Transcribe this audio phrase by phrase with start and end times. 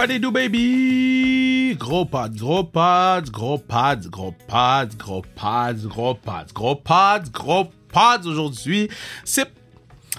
[0.00, 1.76] What they do, baby?
[1.78, 7.70] Gros pads, gros pads, gros pads, gros pads, gros pads, gros pads, gros pads, gros
[7.92, 8.88] pads aujourd'hui.
[9.26, 9.52] C'est,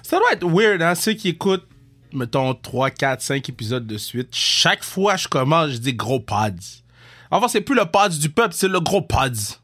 [0.04, 1.67] ça doit être weird, hein, ceux qui écoutent,
[2.13, 4.28] mettons, 3, 4, 5 épisodes de suite.
[4.33, 6.84] Chaque fois je commence, je dis gros pads.
[7.31, 9.57] Enfin, c'est plus le pads du peuple, c'est le gros pads.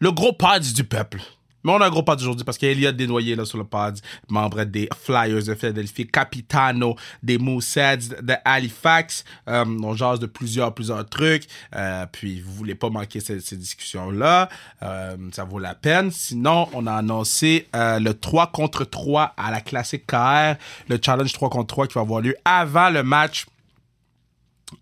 [0.00, 1.20] Le gros pads du peuple.
[1.64, 3.98] Mais on a un gros pad aujourd'hui parce Elliot Desnoyers là, sur le pad,
[4.28, 9.24] membre des Flyers de Philadelphie, Capitano des Mooseheads de Halifax.
[9.48, 11.44] Euh, on jase de plusieurs, plusieurs trucs.
[11.74, 14.48] Euh, puis vous voulez pas manquer ces, discussions-là.
[14.82, 16.10] Euh, ça vaut la peine.
[16.10, 20.54] Sinon, on a annoncé euh, le 3 contre 3 à la classique KR,
[20.88, 23.46] le challenge 3 contre 3 qui va avoir lieu avant le match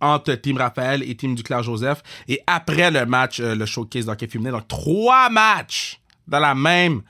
[0.00, 4.50] entre Team Raphaël et Team Duclair Joseph et après le match, le showcase d'hockey féminin.
[4.50, 7.02] Donc, trois matchs dans la même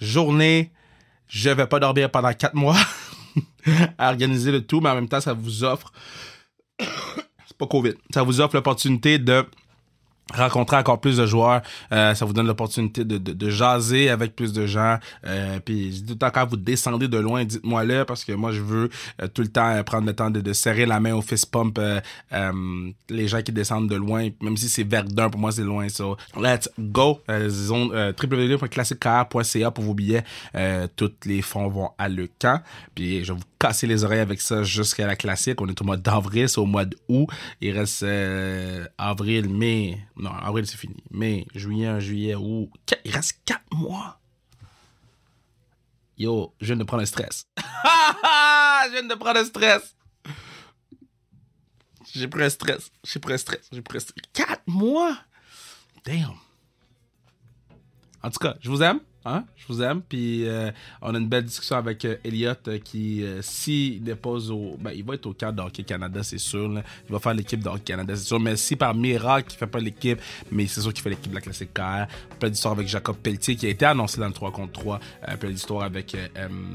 [0.00, 0.72] journée.
[1.28, 2.76] Je vais pas dormir pendant quatre mois
[3.98, 5.92] à organiser le tout, mais en même temps, ça vous offre.
[6.78, 7.94] C'est pas COVID.
[8.12, 9.44] Ça vous offre l'opportunité de
[10.32, 11.60] rencontrer encore plus de joueurs.
[11.92, 14.98] Euh, ça vous donne l'opportunité de, de, de, jaser avec plus de gens.
[15.26, 18.60] Euh, puis tout le quand vous descendez de loin, dites-moi là parce que moi je
[18.60, 18.88] veux
[19.22, 21.50] euh, tout le temps euh, prendre le temps de, de, serrer la main au fist
[21.50, 21.78] pump.
[21.78, 22.00] Euh,
[23.10, 25.88] les gens qui descendent de loin, même si c'est Verdun pour moi c'est loin.
[25.88, 27.20] So let's go.
[27.48, 30.24] zone www.classiquecar.ca pour vos billets.
[30.96, 32.60] tous les fonds vont à le camp.
[32.94, 35.58] Puis je vous casser les oreilles avec ça jusqu'à la classique.
[35.62, 37.28] On est au mois d'avril, c'est au mois d'août.
[37.62, 38.04] Il reste
[38.98, 41.02] avril, mai non, avril, c'est fini.
[41.10, 42.70] Mai, juillet, juillet, août.
[43.04, 44.20] Il reste 4 mois.
[46.18, 47.46] Yo, je viens de prendre un stress.
[47.58, 49.96] je viens de prendre un stress.
[52.14, 52.90] J'ai pris un stress.
[53.02, 53.68] J'ai pris un stress.
[53.72, 54.24] J'ai pris un stress.
[54.34, 55.16] 4 mois?
[56.04, 56.36] Damn.
[58.22, 59.00] En tout cas, je vous aime.
[59.26, 59.44] Hein?
[59.56, 60.02] Je vous aime.
[60.02, 64.76] Puis euh, on a une belle discussion avec euh, euh, qui, s'il dépose au.
[64.78, 66.70] Ben, il va être au cadre de Hockey Canada, c'est sûr.
[67.08, 68.38] Il va faire l'équipe de Hockey Canada, c'est sûr.
[68.38, 70.20] Mais si par miracle, il fait pas l'équipe,
[70.52, 72.06] mais c'est sûr qu'il fait l'équipe de la classique KR.
[72.38, 75.00] Plein d'histoires avec Jacob Pelletier qui a été annoncé dans le 3 contre 3.
[75.40, 76.14] plein d'histoires avec.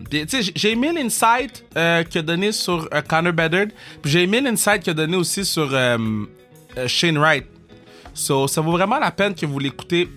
[0.09, 3.67] tu sais, j'ai aimé l'insight qu'il a donné sur Connor Bedard.
[4.01, 5.69] Puis j'ai aimé l'insight qu'il a donné aussi sur
[6.87, 7.45] Shane Wright.
[8.15, 10.09] So, ça vaut vraiment la peine que vous l'écoutez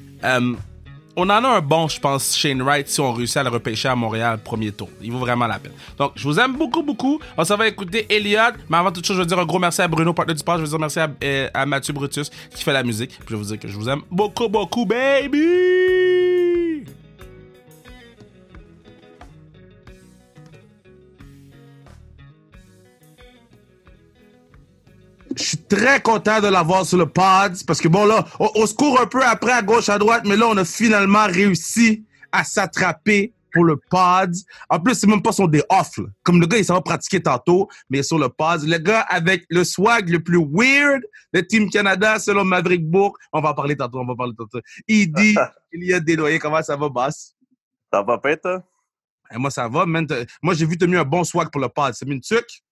[1.17, 3.89] on en a un bon, je pense, Shane Wright, si on réussit à le repêcher
[3.89, 4.89] à Montréal premier tour.
[5.03, 5.73] Il vaut vraiment la peine.
[5.99, 7.21] Donc, je vous aime beaucoup, beaucoup.
[7.37, 8.55] On s'en va écouter Elliott.
[8.69, 10.57] Mais avant toute chose, je veux dire un gros merci à Bruno, partenaire du sport.
[10.57, 13.11] Je veux dire merci à, euh, à, Mathieu Brutus qui fait la musique.
[13.11, 16.02] Puis je veux vous dire que je vous aime beaucoup, beaucoup, baby!
[25.77, 29.01] Très content de l'avoir sur le pod parce que bon là, on, on, se court
[29.01, 33.33] un peu après à gauche à droite, mais là on a finalement réussi à s'attraper
[33.53, 34.35] pour le pod.
[34.69, 35.99] En plus, c'est même pas son day off.
[35.99, 36.05] Là.
[36.23, 38.63] Comme le gars, il s'en va pratiquer tantôt, mais sur le pod.
[38.63, 41.03] Le gars avec le swag le plus weird
[41.33, 43.17] de Team Canada, selon Maverick Bourg.
[43.33, 44.61] On va en parler tantôt, on va en parler tantôt.
[44.89, 45.37] Il dit,
[45.73, 46.39] il y a des loyers.
[46.39, 47.35] Comment ça va, Bass?
[47.93, 48.63] Ça va toi?
[49.35, 50.07] Et moi, ça va, man.
[50.43, 51.95] Moi, j'ai vu que tu as mis un bon swag pour le pod.
[51.95, 52.63] C'est mis une tuque?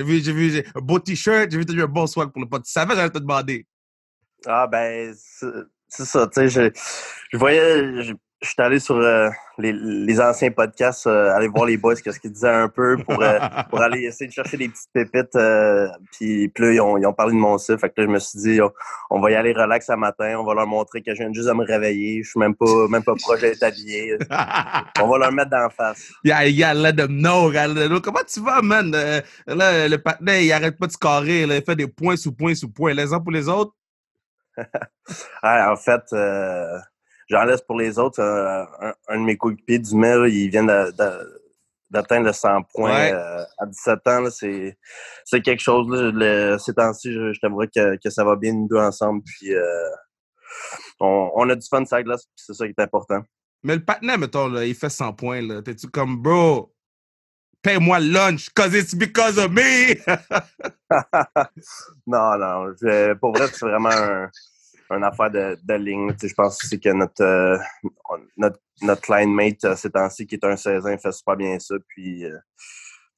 [0.00, 2.06] J'ai vu, j'ai vu un beau t-shirt, j'ai vu que tu as mis un bon
[2.06, 2.64] swag pour le pod.
[2.64, 3.66] Tu savais, j'allais te demander.
[4.46, 6.72] Ah, ben, c'est ça, tu sais,
[7.30, 9.28] je, voyais, je suis allé sur euh,
[9.58, 13.22] les, les, anciens podcasts, euh, aller voir les boys, qu'est-ce qu'ils disaient un peu pour,
[13.22, 15.36] euh, pour aller essayer de chercher des petites pépites.
[16.12, 17.78] puis, puis là, ils ont, ils ont, parlé de mon site.
[17.78, 18.72] Fait que là, je me suis dit, on,
[19.10, 20.36] on, va y aller relax un matin.
[20.38, 22.22] On va leur montrer que je viens juste de me réveiller.
[22.22, 24.16] Je suis même pas, même pas proche d'être habillé.
[25.02, 26.10] on va leur mettre d'en face.
[26.24, 27.52] Yeah, yeah, let them know.
[28.00, 28.90] Comment tu vas, man?
[28.90, 31.44] là, le patinet, il arrête pas de se carrer.
[31.44, 32.94] Là, il fait des points sous points sous points.
[32.94, 33.72] Les uns pour les autres?
[35.42, 36.02] ah, en fait
[37.30, 38.20] j'en laisse pour les autres.
[38.20, 43.12] Euh, un, un, de mes coéquipiers du mail, il vient d'atteindre le 100 points ouais.
[43.12, 44.30] euh, à 17 ans.
[44.30, 44.76] C'est,
[45.24, 45.88] c'est quelque chose.
[45.88, 49.22] Là, le, ces temps-ci, je, je t'aimerais que, que, ça va bien nous deux ensemble.
[49.24, 49.88] Puis euh,
[50.98, 53.22] on, on, a du fun sur la glace, c'est ça qui est important.
[53.62, 55.42] Mais le patinet, mettons, là, il fait 100 points.
[55.42, 55.62] Là.
[55.62, 56.74] T'es-tu comme, bro,
[57.62, 59.94] paye-moi lunch, cause it's because of me!
[62.06, 62.72] non, non.
[62.80, 64.30] Je, pour vrai, c'est vraiment un
[64.96, 66.12] une affaire de, de ligne.
[66.20, 67.58] je pense c'est que notre, euh,
[68.36, 71.58] notre, notre line mate euh, ces temps-ci, qui est un 16 ans, fait super bien
[71.58, 71.74] ça.
[71.88, 72.38] Puis euh,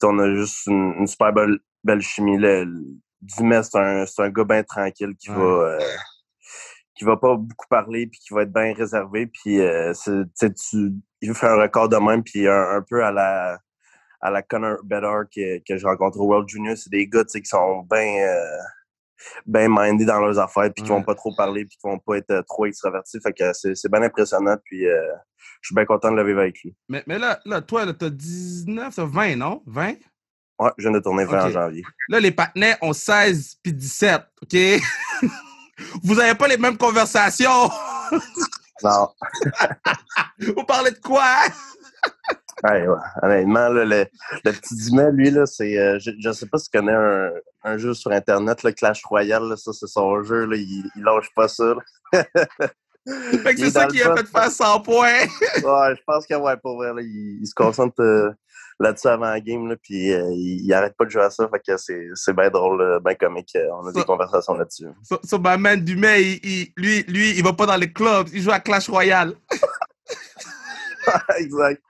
[0.03, 2.37] on a juste une, une super belle, belle chimie.
[2.37, 2.65] Le,
[3.21, 5.37] Dumais, c'est un, un gars bien tranquille qui ouais.
[5.37, 5.79] va euh,
[6.95, 9.27] qui va pas beaucoup parler puis qui va être bien réservé.
[9.27, 9.59] Puis
[10.39, 10.91] tu,
[11.21, 13.59] il faire un record de même, puis un, un peu à la
[14.19, 16.77] à la Connor Bedard que, que j'ai rencontré au World Junior.
[16.77, 18.27] C'est des gars qui sont bien
[19.45, 22.17] bien mindés dans leurs affaires, puis qui vont pas trop parler, puis qui vont pas
[22.17, 23.19] être euh, trop extravertis.
[23.21, 25.01] Fait que c'est bien impressionnant, puis euh,
[25.61, 26.75] je suis bien content de le vivre avec lui.
[26.89, 29.63] Mais, mais là, là, toi, t'as 19, t'as 20, non?
[29.65, 29.95] 20?
[30.59, 31.83] Ouais, je viens de tourner 20 en janvier.
[32.09, 34.57] Là, les partenaires ont 16 puis 17, OK?
[36.03, 37.69] Vous n'avez pas les mêmes conversations?
[38.83, 39.09] non.
[40.55, 41.25] Vous parlez de quoi?
[42.63, 42.97] ouais, ouais.
[43.21, 44.05] Honnêtement, le, le,
[44.51, 45.77] petit Dimet, lui, là, c'est.
[45.77, 47.31] Euh, je ne sais pas si tu connais un,
[47.63, 51.29] un, jeu sur Internet, le Clash Royale, ça, c'est son jeu, là, il, il lâche
[51.35, 51.75] pas ça.
[52.13, 55.21] fait que c'est ça qui a fait faire 100 points.
[55.55, 58.01] ouais, je pense que, ouais, pour vrai, là, il, se concentre.
[58.01, 58.31] Euh,
[58.79, 61.47] là-dessus avant la game, là, puis euh, il, il, arrête pas de jouer à ça,
[61.47, 63.55] fait que c'est bien drôle, bien comique.
[63.71, 64.87] On a des conversations là-dessus.
[65.03, 68.41] So, so my man Dumais, il, lui, lui, il va pas dans les clubs, il
[68.41, 69.35] joue à Clash Royale.
[71.37, 71.81] exact.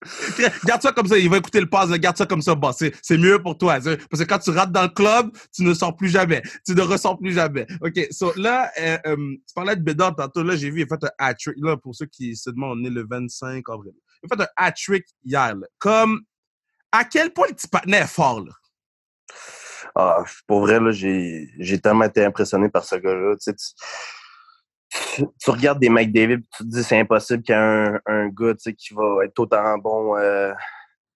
[0.64, 2.54] Garde ça comme ça, il va écouter le pass, garde ça comme ça.
[2.54, 3.78] Bon, c'est mieux pour toi.
[3.80, 6.42] Parce que quand tu rates dans le club, tu ne sors plus jamais.
[6.64, 7.66] Tu ne ressors plus jamais.
[7.80, 10.42] OK, so là, euh, euh, tu parlais de Bédard tantôt.
[10.42, 11.56] Là, j'ai vu, il a fait un hat-trick.
[11.58, 13.92] Là, pour ceux qui se demandent, on est le 25 avril.
[14.22, 15.54] Il a fait un hat-trick hier.
[15.78, 16.20] Comme,
[16.92, 18.52] à quel point le petit patinet est fort, là?
[19.94, 23.34] Ah, pour vrai, là, j'ai tellement été impressionné par ce gars-là.
[23.36, 23.74] Tu sais,
[25.50, 29.24] regardes des McDavid tu te dis c'est impossible qu'il y ait un, gars qui va
[29.24, 30.52] être autant bon euh,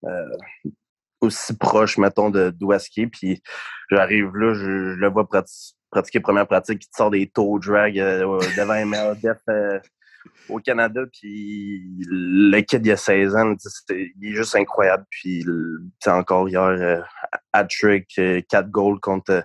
[0.05, 0.37] euh,
[1.21, 2.73] aussi proche, mettons, de d'où
[3.13, 3.43] Puis
[3.91, 5.29] j'arrive là, je, le vois
[5.91, 9.39] pratiquer première pratique, il te sort des toe drag euh, devant MLDF
[10.49, 11.03] au Canada.
[11.13, 13.55] Puis le kid, il a 16 ans,
[13.91, 15.05] il est juste incroyable.
[15.11, 15.45] Puis
[16.07, 17.09] encore hier,
[17.53, 19.45] hat-trick, 4 goals contre,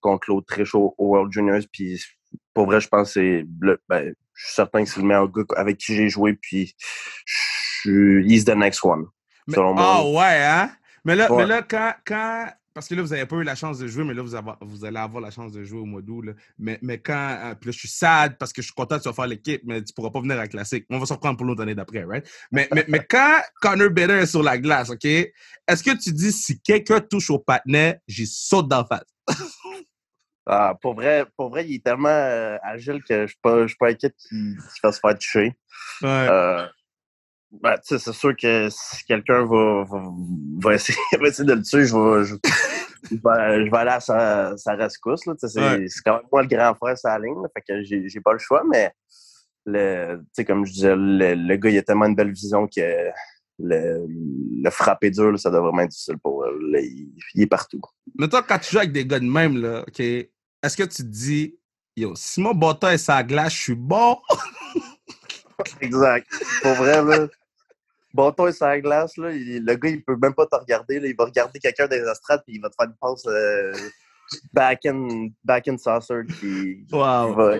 [0.00, 1.62] contre l'autre très chaud au World Juniors.
[1.72, 2.00] Puis
[2.56, 5.44] pour vrai, je pense que c'est ben, je suis certain que c'est le meilleur gars
[5.56, 6.74] avec qui j'ai joué, puis
[7.26, 7.34] je
[7.82, 9.04] suis he's the next one.
[9.46, 9.84] selon moi.
[9.84, 10.70] Ah ouais, hein?
[11.04, 13.78] Mais là, mais là quand, quand, parce que là, vous n'avez pas eu la chance
[13.78, 16.00] de jouer, mais là, vous, avez, vous allez avoir la chance de jouer au mois
[16.00, 16.24] d'août.
[16.58, 17.38] Mais, mais quand.
[17.42, 19.26] Euh, puis là, je suis sad parce que je suis content que tu vas faire
[19.26, 20.86] l'équipe, mais tu ne pourras pas venir à la classique.
[20.88, 22.26] On va se reprendre pour l'autre année d'après, right?
[22.50, 25.04] Mais, mais, mais quand Connor Bader est sur la glace, OK?
[25.04, 29.04] Est-ce que tu dis si quelqu'un touche au patinet, j'y saute d'en face?
[30.48, 33.66] Ah, pour, vrai, pour vrai, il est tellement euh, agile que je ne suis pas,
[33.80, 35.56] pas inquiet qu'il fasse faire toucher.
[36.02, 36.26] Ouais.
[36.30, 36.66] Euh,
[37.50, 40.02] ben, c'est sûr que si quelqu'un va, va,
[40.62, 44.74] va, essayer, va, essayer, de le tuer, je vais, je, vais aller à sa, sa
[44.74, 45.22] rescousse.
[45.38, 45.86] C'est ouais.
[46.04, 48.62] quand même moi le grand frère sur la ligne, fait que j'ai pas le choix,
[48.70, 48.92] mais
[49.64, 53.10] le, comme je disais, le, le, gars, il a tellement une belle vision que
[53.58, 54.06] le,
[54.62, 56.84] le frapper dur, ça doit vraiment être difficile pour lui.
[56.84, 57.80] Il, il, est partout.
[58.16, 60.02] Mais toi, quand tu joues avec des gars de même, là, OK,
[60.66, 61.58] est-ce que tu te dis,
[61.96, 64.18] yo, si mon bâton est sa glace, je suis bon?
[65.80, 66.28] exact.
[66.62, 67.28] Pour vrai, là.
[68.12, 70.98] Bâton et sa glace, là, le gars, il peut même pas te regarder.
[71.00, 73.72] Là, il va regarder quelqu'un des astrades puis il va te faire une passe euh,
[74.52, 76.22] back, in, back in saucer.
[76.40, 77.28] Qui, wow.
[77.28, 77.54] Qui va,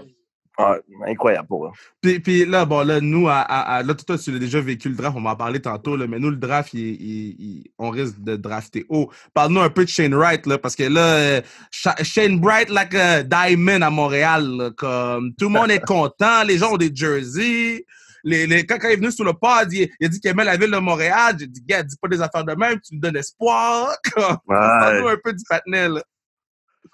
[0.59, 0.77] ah,
[1.07, 1.71] incroyable pour eux.
[2.01, 4.95] Puis, puis, là, bon, là, nous, à, à, là, toi, tu l'as déjà vécu le
[4.95, 8.37] draft, on m'en parlé tantôt, là, mais nous, le draft, il, il, on risque de
[8.37, 9.11] drafter haut.
[9.35, 13.23] Parle-nous un peu de Shane Wright, là, parce que là, euh, Shane Wright, like a
[13.23, 17.85] diamond à Montréal, là, comme tout le monde est content, les gens ont des jerseys.
[18.25, 20.31] Les, les, quand, quand, il est venu sur le pod, il, il a dit qu'il
[20.31, 21.37] aimait la ville de Montréal.
[21.39, 23.95] J'ai dit, gars, dis pas des affaires de même, tu nous donnes espoir.
[24.49, 26.03] Parle-nous un peu du patinet, là.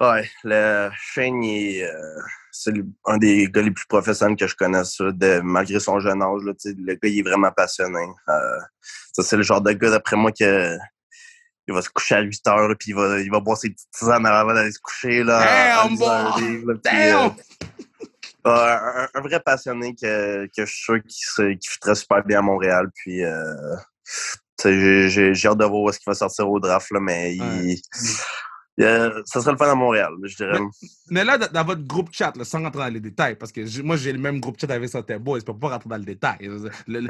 [0.01, 2.73] Ouais, le Shane, euh, c'est
[3.07, 6.43] un des gars les plus professionnels que je connaisse, de, malgré son jeune âge.
[6.45, 8.07] Là, le gars, il est vraiment passionné.
[8.29, 8.59] Euh,
[9.13, 10.77] ça, c'est le genre de gars, d'après moi, que
[11.69, 13.91] il va se coucher à 8 heures, puis il va, il va boire ses petites
[13.93, 15.23] tisanes avant d'aller se coucher.
[15.23, 15.93] Là, Damn,
[16.41, 17.33] livre, Damn!
[18.45, 22.43] Euh, un, un, vrai passionné que, que je suis sûr qui, qui super bien à
[22.43, 22.91] Montréal.
[22.93, 23.77] Puis, euh,
[24.65, 27.81] j'ai hâte de voir où est-ce qu'il va sortir au draft, là, mais il,
[28.81, 30.59] euh, ça serait le fun à Montréal, je dirais.
[31.11, 33.97] Mais, là, dans, votre groupe chat, là, sans rentrer dans les détails, parce que moi,
[33.97, 36.49] j'ai le même groupe chat avec Santé Boys, je peux pas rentrer dans le détail.
[36.89, 37.01] mais,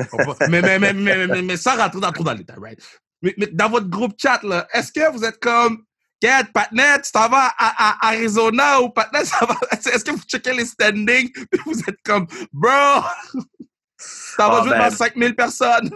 [0.60, 2.78] mais, mais, mais, mais, sans rentrer dans, trop dans le détail, right?
[3.22, 4.40] Mais, dans votre groupe chat,
[4.72, 5.84] est-ce que vous êtes comme,
[6.22, 9.56] Kat, Patnet, tu t'en vas à, Arizona ou Patnet, ça va.
[9.72, 11.32] Est-ce que vous checkez les standings
[11.66, 12.70] vous êtes comme, bro,
[13.96, 14.88] ça va ah, jouer ben...
[14.88, 15.90] dans 5000 personnes?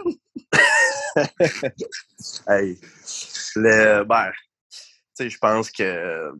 [2.49, 2.77] hey,
[3.55, 4.31] le, ben,
[5.19, 6.31] je pense que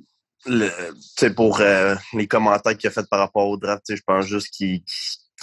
[0.46, 4.50] le, pour euh, les commentaires qu'il a fait par rapport au draft, je pense juste
[4.50, 4.84] qu'il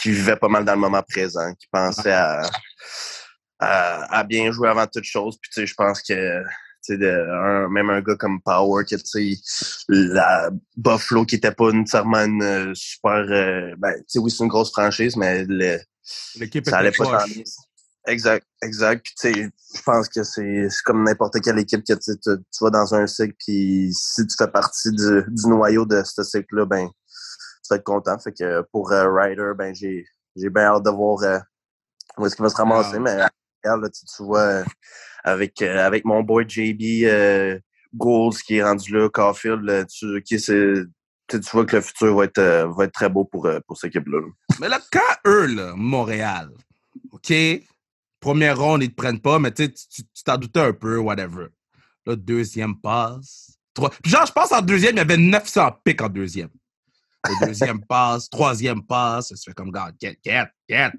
[0.05, 2.43] vivait pas mal dans le moment présent, qu'il pensait à,
[3.59, 5.39] à, bien jouer avant toute chose.
[5.41, 6.43] Puis je pense que
[6.89, 8.97] de, même un gars comme Power, que
[9.89, 15.17] la Buffalo qui était pas nécessairement une super euh, ben, oui, c'est une grosse franchise,
[15.17, 17.25] mais le, ça allait pas
[18.07, 19.03] Exact, exact.
[19.03, 22.31] Puis tu sais, je pense que c'est comme n'importe quelle équipe que tu, tu,
[22.61, 26.67] vas dans un cycle, puis si tu fais partie du, du noyau de ce cycle-là,
[26.67, 28.19] ben tu vas être content.
[28.19, 30.05] Fait que pour euh, Ryder, ben j'ai
[30.37, 31.39] j'ai bien hâte de voir euh,
[32.19, 33.17] où est-ce qu'il va se ramasser, mais
[33.65, 34.65] Montréal, là, tu, tu vois, euh,
[35.23, 37.61] avec, euh, avec mon boy JB
[37.95, 40.85] Goals qui est rendu là, Caulfield, là, tu, qui, c'est,
[41.29, 44.21] tu, vois que le futur va être, va être très beau pour, pour cette équipe-là.
[44.21, 44.27] là.
[44.61, 46.51] Mais là, quand eux, là, Montréal,
[47.13, 47.33] OK,
[48.25, 50.97] première ronde, ils te prennent pas, mais tu sais, tu tu t'en doutais un peu,
[50.97, 51.49] whatever.
[52.07, 53.59] Là, deuxième passe.
[53.75, 53.91] Trois...
[53.91, 56.49] Puis genre, je pense en deuxième, il y avait 900 pics en deuxième.
[57.29, 60.93] Le deuxième passe, troisième passe, ça se fait comme, gars, get, get, get.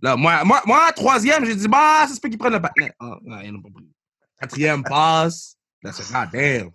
[0.00, 2.92] Là, moi, moi, moi troisième, j'ai dit, bah, se peut qu'ils prennent le patinet.
[2.98, 3.84] Ah, non, ils n'ont pas pris.
[4.40, 6.70] Quatrième passe, là, c'est, ah, damn.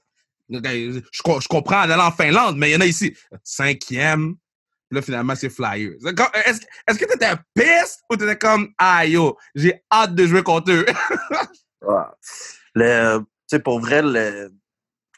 [0.50, 3.18] Je, je comprends d'aller en Finlande, mais il y en a ici.
[3.44, 4.36] Cinquième,
[4.90, 5.96] puis là, finalement, c'est Flyers.
[6.06, 10.86] Est-ce que t'étais piste ou t'étais comme, ah yo, j'ai hâte de jouer contre eux?
[11.82, 12.04] Ouais.
[12.74, 14.52] Le, tu sais, pour vrai, le-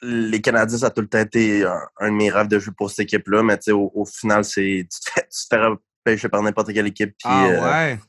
[0.02, 2.74] les Canadiens, ça a tout le temps été un, un de mes rêves de jouer
[2.78, 5.66] pour cette équipe-là, mais au, au final, c'est tu te fais, tu te fais
[6.06, 7.16] repêcher par n'importe quelle équipe.
[7.18, 8.00] Puis, ah euh, ouais.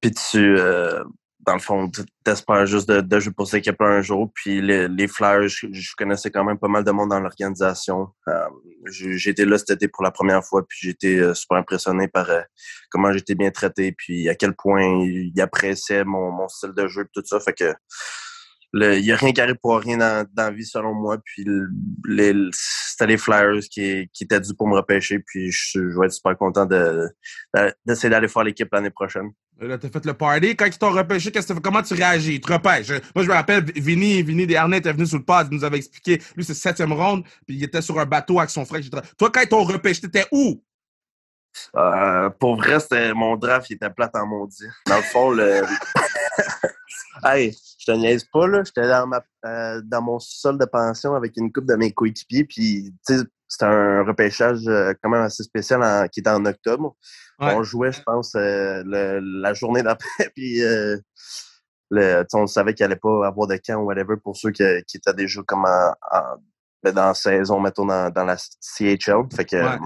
[0.00, 1.04] puis tu, euh,
[1.46, 1.90] dans le fond,
[2.24, 4.30] t'espères juste de, de jouer pour cette équipe-là un jour.
[4.34, 8.08] Puis les, les Flyers, je, connaissais quand même pas mal de monde dans l'organisation.
[8.28, 8.46] Euh,
[9.26, 12.40] été là cet été pour la première fois, puis été euh, super impressionné par euh,
[12.90, 17.06] comment j'étais bien traité, puis à quel point ils appréciaient mon, mon style de jeu,
[17.12, 17.40] tout ça.
[17.40, 17.72] Fait que
[18.74, 21.18] il n'y a rien qui arrive pour rien dans, dans la vie, selon moi.
[21.24, 21.44] Puis
[22.06, 25.18] les- c'était les Flyers qui, qui étaient dû pour me repêcher.
[25.20, 27.08] Puis je, je vais être super content de-
[27.56, 29.30] de- d'essayer d'aller faire l'équipe l'année prochaine.
[29.60, 30.56] Là, t'as fait le party.
[30.56, 31.60] Quand ils t'ont repêché, qu'est-ce que t'as fait?
[31.62, 32.36] comment tu réagis?
[32.36, 32.88] Ils te repêchent.
[33.14, 35.76] Moi, je me rappelle, Vinny, Vinny Desharnais était venu sur le pod, il nous avait
[35.76, 36.18] expliqué.
[36.34, 38.80] Lui, c'est septième ronde, puis il était sur un bateau avec son frère.
[38.80, 39.02] etc.
[39.18, 40.62] Toi, quand ils t'ont repêché, t'étais où?
[41.76, 44.64] Euh, pour vrai, c'était mon draft, il était plate en maudit.
[44.86, 45.62] Dans le fond, le.
[47.24, 47.54] hey,
[47.92, 48.62] te niaise pas, là.
[48.64, 52.44] J'étais dans, ma, euh, dans mon sol de pension avec une coupe de mes coéquipiers,
[52.44, 56.44] puis, tu sais, c'était un repêchage euh, quand même assez spécial en- qui était en
[56.46, 56.94] octobre.
[57.40, 57.54] Ouais.
[57.54, 60.60] On jouait, je pense, euh, le- la journée d'après, puis
[61.90, 64.98] le, on savait qu'il allait pas avoir de camp ou whatever pour ceux qui, qui
[64.98, 66.36] étaient déjà comme en, en-
[66.82, 69.24] ben, dans la saison, mettons, dans, dans la CHL.
[69.34, 69.78] Fait que, Ouais.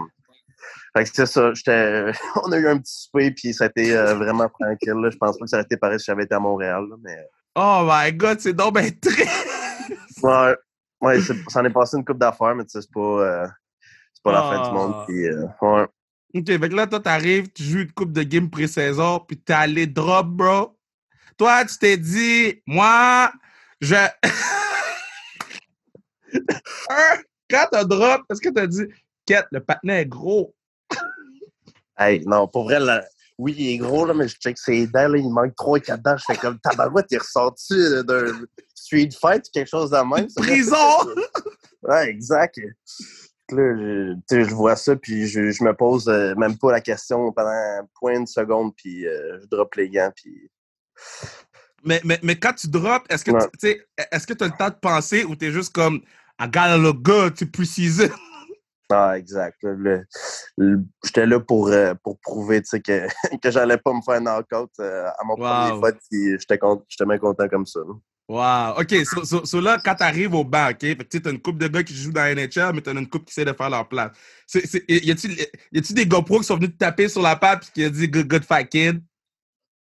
[0.97, 1.51] fait que c'est ça.
[2.45, 4.93] On a eu un petit souper, puis ça a été euh, vraiment tranquille.
[4.93, 5.11] là.
[5.11, 6.85] Je pense pas que ça aurait été pareil si j'avais été à Montréal.
[6.89, 7.17] là, mais
[7.57, 9.25] Oh my god, c'est donc ben très.
[10.23, 10.57] ouais,
[11.01, 13.47] ouais ça en est passé une coupe d'affaires, mais tu sais, c'est pas, euh,
[14.13, 14.69] c'est pas la fin Ah.
[14.69, 14.95] du monde.
[15.07, 15.87] Puis, euh, ouais.
[16.37, 19.53] OK, fait que là, toi, t'arrives, tu joues une coupe de game pré-saison, puis t'es
[19.53, 20.77] allé drop, bro.
[21.39, 23.31] Toi, tu t'es dit, moi,
[23.81, 23.95] je.
[26.91, 27.21] Hein?
[27.49, 28.87] Quand t'as drop, est-ce que t'as dit,
[29.27, 30.55] Quête, le patinet est gros?
[31.97, 33.05] Hey, non, pour vrai, là,
[33.39, 36.17] oui, il est gros, là, mais je check ses dents, là, il manque 3-4 dents.
[36.17, 37.75] Je fais comme tabarouette, est ressorti
[38.05, 38.27] d'un
[38.75, 40.29] street fight ou quelque chose de même.
[40.37, 41.15] Prison!
[41.83, 42.61] ouais, exact.
[43.51, 47.89] Là, je, vois ça, puis je, je me pose euh, même pas la question pendant
[48.01, 50.51] point de seconde, puis euh, je drop les gants, puis
[51.85, 55.25] mais, mais, mais quand tu drops, est-ce que tu que t'as le temps de penser
[55.25, 56.01] ou t'es juste comme,
[56.41, 58.11] I gotta look good, tu précises?
[58.91, 59.59] Ah, exact.
[61.05, 63.07] J'étais là pour, euh, pour prouver que,
[63.43, 65.81] que j'allais pas me faire knock-out euh, à mon Wow.
[65.81, 67.81] premier puis J'étais bien content comme ça.
[68.29, 68.81] Wow.
[68.81, 70.79] OK, so, so- so là, quand t'arrives au banc, OK,
[71.11, 73.27] tu t'as une couple de gars qui jouent dans la NHL, mais t'as une couple
[73.27, 74.13] qui essaie de faire leur place.
[74.55, 75.29] Y a-tu
[75.73, 77.91] y a-tu des GoPro qui sont venus te taper sur la patte et qui a
[77.91, 79.03] dit good, good fight, kid?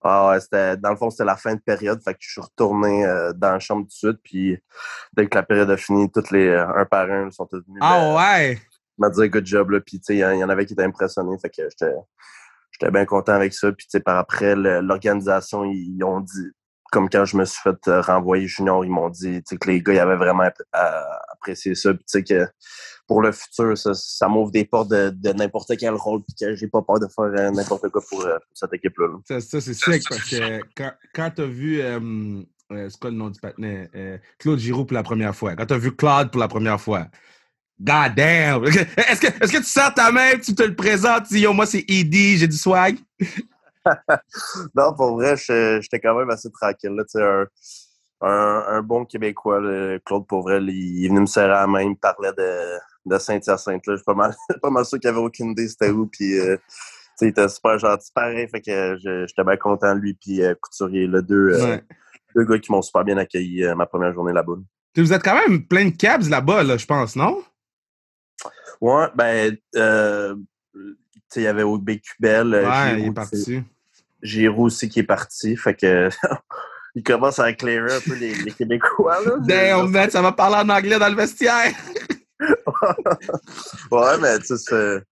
[0.07, 1.99] Ah ouais, c'était, dans le fond, c'était la fin de période.
[2.03, 4.19] Fait que je suis retourné euh, dans la chambre tout de suite.
[4.23, 4.57] Puis
[5.13, 7.79] dès que la période a fini, tous les euh, un par un sont tous venus
[7.81, 8.59] Ah ouais?
[8.97, 9.69] Me dire good job.
[9.71, 9.79] Là.
[9.81, 11.37] Puis tu sais, il y, en- il y en avait qui étaient impressionnés.
[11.41, 11.93] Fait que j'étais,
[12.71, 13.71] j'étais bien content avec ça.
[13.71, 16.47] Puis tu sais, par après, l'organisation, ils, ils ont dit,
[16.91, 19.67] comme quand je me suis fait euh, renvoyer junior, ils m'ont dit tu sais, que
[19.69, 20.47] les gars ils avaient vraiment
[21.31, 21.93] apprécié ça.
[21.93, 22.47] Puis tu sais que
[23.07, 26.21] pour le futur, ça, ça m'ouvre des portes de, de n'importe quel rôle.
[26.23, 29.07] Puis que j'ai pas peur de faire euh, n'importe quoi pour, euh, pour cette équipe-là.
[29.07, 29.17] là.
[29.27, 31.99] Ça, ça, c'est sick parce que quand, quand t'as vu, euh,
[32.71, 33.89] euh, c'est quoi le nom du patinet?
[33.95, 35.55] Euh, Claude Giroux pour la première fois.
[35.55, 37.07] Quand t'as vu Claude pour la première fois.
[37.79, 38.63] God damn!
[38.65, 41.53] Est-ce que, est-ce que tu sors ta main, tu te le présentes, tu dis, yo,
[41.53, 42.97] moi, c'est Edie, j'ai du swag?
[44.75, 46.89] Non, pour vrai, j'étais quand même assez tranquille.
[46.95, 47.45] Là, un,
[48.27, 51.81] un, un bon Québécois, là, Claude, pour vrai, il est venu me serrer la main,
[51.81, 53.83] il me parlait de, de Saint-Hyacinthe.
[53.85, 56.07] Je suis pas mal, pas mal sûr qu'il avait aucune idée c'était où.
[56.07, 56.57] Puis, euh,
[57.21, 58.47] il était super gentil, pareil.
[58.49, 61.83] Fait que j'étais bien content, lui, puis euh, Couturier, là, deux, euh, Ouais.
[62.35, 64.55] deux gars qui m'ont super bien accueilli euh, ma première journée là-bas.
[64.97, 67.43] Vous êtes quand même plein de cabs là-bas, là, je pense, non?
[68.81, 70.35] Ouais, ben, euh,
[70.73, 70.81] tu
[71.29, 72.53] sais, il y avait OB Cubel.
[72.53, 73.63] euh, Ouais, Giroud, il est tu sais, parti.
[74.21, 75.55] Giroud aussi qui est parti.
[75.55, 76.09] Fait que
[76.95, 79.19] il commence à éclairer un peu les, les Québécois.
[79.23, 79.31] Là.
[79.39, 81.73] Damn, man, ça va parler en anglais dans le vestiaire.
[83.91, 85.03] ouais, mais tu sais, c'est-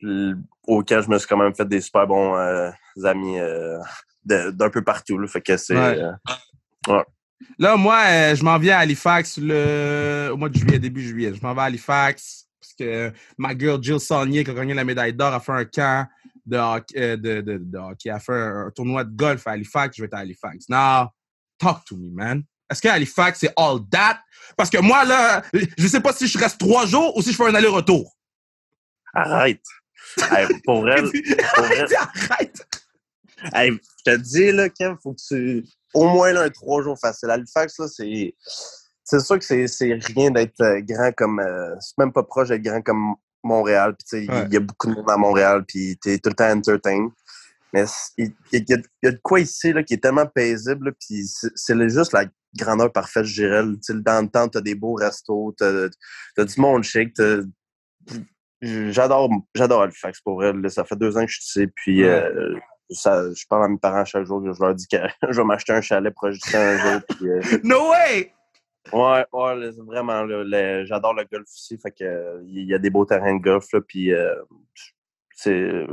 [0.00, 2.70] le- au camp, je me suis quand même fait des super bons euh,
[3.04, 3.78] amis euh,
[4.24, 5.18] d'un peu partout.
[5.18, 5.74] Là, fait que c'est.
[5.76, 5.98] Ouais.
[5.98, 6.12] euh,
[6.88, 7.04] ouais.
[7.58, 10.30] Là, moi, je m'en viens à Halifax le...
[10.32, 11.32] au mois de juillet, début juillet.
[11.34, 12.43] Je m'en vais à Halifax
[12.76, 15.64] parce que ma girl Jill Saunier, qui a gagné la médaille d'or, a fait un
[15.64, 16.08] camp
[16.46, 19.52] de hockey, euh, de, de, de hockey, a fait un, un tournoi de golf à
[19.52, 19.96] Halifax.
[19.96, 20.68] Je vais être à Halifax.
[20.68, 21.08] Now,
[21.58, 22.42] talk to me, man.
[22.70, 24.20] Est-ce que Halifax, c'est all that?
[24.56, 27.36] Parce que moi, là, je sais pas si je reste trois jours ou si je
[27.36, 28.16] fais un aller-retour.
[29.12, 29.62] Arrête.
[30.30, 31.02] Hey, pour vrai,
[31.54, 32.66] pour Arrête!
[33.54, 35.64] hey, je te dis, là, Kev, faut que tu.
[35.92, 37.30] Au moins là, un trois jours facile.
[37.30, 38.34] Halifax, là, c'est.
[39.04, 41.38] C'est sûr que c'est rien d'être euh, grand comme.
[41.40, 43.94] euh, c'est même pas proche d'être grand comme Montréal.
[43.96, 44.48] Puis, tu sais, il Ouais.
[44.50, 47.08] y a beaucoup de monde à Montréal, puis t'es tout le temps entertain.
[47.74, 47.84] Mais
[48.16, 51.24] il y, a, il y a de quoi ici là, qui est tellement paisible, puis
[51.26, 52.24] c'est juste la
[52.56, 53.62] grandeur parfaite, je dirais.
[53.64, 55.88] Tu sais, dans le temps, t'as des beaux restos, t'as
[56.36, 57.12] t'as du monde chic,
[58.62, 60.52] J'adore, j'adore Halifax pour là.
[60.70, 62.10] Ça fait deux ans que je suis ici, puis Ouais.
[62.10, 62.56] euh,
[62.90, 64.42] ça, je parle à mes parents chaque jour.
[64.42, 64.96] Je leur dis que
[65.30, 67.00] je vais m'acheter un chalet proche d'ici un jour.
[67.08, 68.32] puis, euh, No way!
[68.92, 70.26] Ouais, ouais, vraiment,
[70.84, 71.78] j'adore le golf aussi.
[71.78, 74.34] Fait que il y a des beaux terrains de golf, là, puis euh,
[75.34, 75.86] c'est,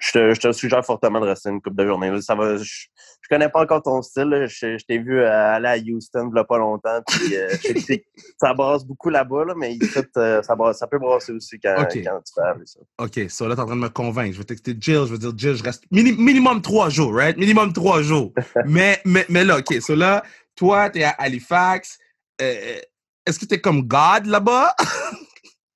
[0.00, 2.10] je te, je te suggère fortement de rester une couple de journées.
[2.10, 2.20] là.
[2.20, 4.24] Ça va, je, je connais pas encore ton style.
[4.28, 4.46] là.
[4.46, 7.48] Je, je t'ai vu euh, aller à Houston il y a pas longtemps, puis euh,
[8.40, 9.76] ça brasse beaucoup là-bas, là, mais
[10.16, 11.74] euh, ça, brasse- ça peut brasser aussi quand,
[12.04, 12.80] quand tu fais ça.
[12.98, 14.34] OK, so là, t'es en train de me convaincre.
[14.34, 17.36] Je vais texter Jill, je vais dire, Jill, je reste mini- minimum trois jours, right?
[17.36, 18.32] Minimum trois jours.
[18.66, 20.22] mais, mais, mais là, OK, so là,
[20.54, 21.98] toi, t'es à Halifax.
[22.40, 22.80] Euh,
[23.26, 24.74] Est-ce que t'es comme God là-bas?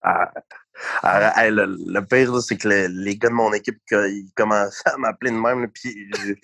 [0.03, 0.33] Ah,
[1.03, 4.97] ah, le, le pire, c'est que le- les gars de mon équipe, ils commençaient à
[4.97, 6.35] m'appeler de même, puis je-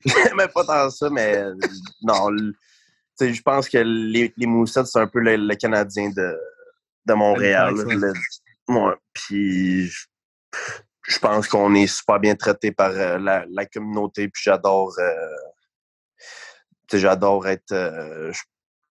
[0.04, 1.44] j'aimais pas tant ça, mais
[2.02, 2.28] non,
[3.20, 6.38] je pense que les, les Moussettes, c'est un peu le, le Canadien de,
[7.06, 7.74] de Montréal.
[9.14, 9.88] Puis
[11.08, 15.36] je, pense qu'on est super bien traité par euh, la, la communauté, puis j'adore euh,
[16.92, 18.32] j'adore être euh,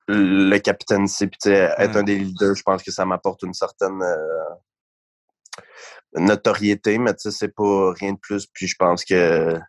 [0.07, 1.29] le capitaine sais,
[1.77, 5.61] être un des leaders, je pense que ça m'apporte une certaine euh,
[6.15, 8.45] notoriété, mais c'est pas rien de plus.
[8.47, 9.59] Puis je pense que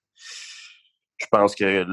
[1.18, 1.84] je pense que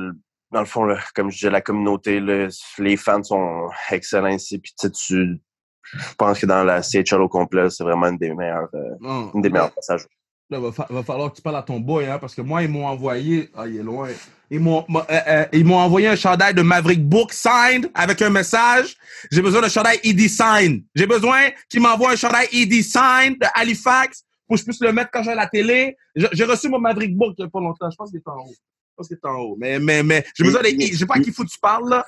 [0.51, 4.59] dans le fond, là, comme je disais, la communauté, là, les fans sont excellents ici.
[4.59, 5.39] Puis tu
[5.83, 9.31] je pense que dans la CHL au complet, c'est vraiment une des meilleures, euh, Non.
[9.33, 10.07] une des meilleures passages.
[10.53, 12.61] Là, va, fa- va falloir que tu parles à ton boy, hein, parce que moi,
[12.61, 13.49] ils m'ont envoyé.
[13.55, 14.07] Ah, il est loin.
[14.51, 18.21] Ils m'ont m'a- euh, euh, ils m'ont envoyé un chandail de Maverick Book signed avec
[18.21, 18.95] un message.
[19.31, 20.83] J'ai besoin d'un chandail ED signed.
[20.93, 24.93] J'ai besoin qu'ils m'envoient un chandail ED signed de Halifax pour que je puisse le
[24.93, 25.97] mettre quand j'ai la télé.
[26.15, 27.89] J'ai reçu mon Maverick Book il n'y a pas longtemps.
[27.89, 28.51] Je pense qu'il est en haut.
[28.53, 29.55] Je pense qu'il est en haut.
[29.57, 30.77] Mais, mais, mais, j'ai besoin des.
[30.91, 32.05] Je sais pas à qui faut que tu parles, là.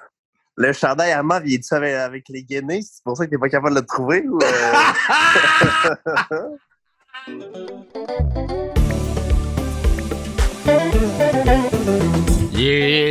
[0.57, 2.81] Le chandail à Mav, il est avec, avec les Guinées?
[2.83, 4.23] C'est pour ça que t'es pas capable de le trouver?
[4.27, 4.73] Ou, euh?
[7.27, 7.33] Yeah,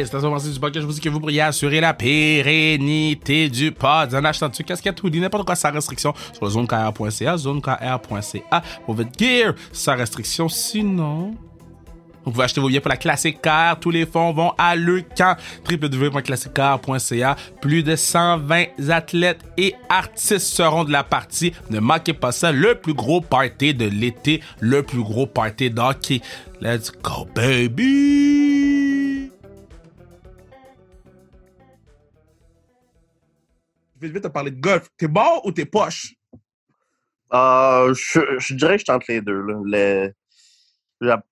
[0.06, 0.82] c'est à ce moment-ci du podcast.
[0.82, 5.02] Je vous dis que vous pourriez assurer la pérennité du pod en achetant dessus casquette
[5.02, 10.48] hoodie, n'importe quoi sans restriction sur zonekr.ca, zonekr.ca pour votre gear sans restriction.
[10.48, 11.34] Sinon,
[12.24, 13.78] vous pouvez acheter vos billets pour la Classique Car.
[13.78, 15.36] Tous les fonds vont à le camp.
[15.70, 17.36] www.classiquecar.ca.
[17.60, 21.52] Plus de 120 athlètes et artistes seront de la partie.
[21.70, 22.50] Ne manquez pas ça.
[22.50, 24.40] Le plus gros party de l'été.
[24.60, 26.22] Le plus gros party d'hockey.
[26.60, 29.30] Let's go, baby!
[33.96, 34.88] Je vais vite te parler de golf.
[34.96, 36.14] T'es bon ou t'es poche?
[37.30, 39.42] Ah, je, je dirais que je tente les deux.
[39.66, 40.08] Là.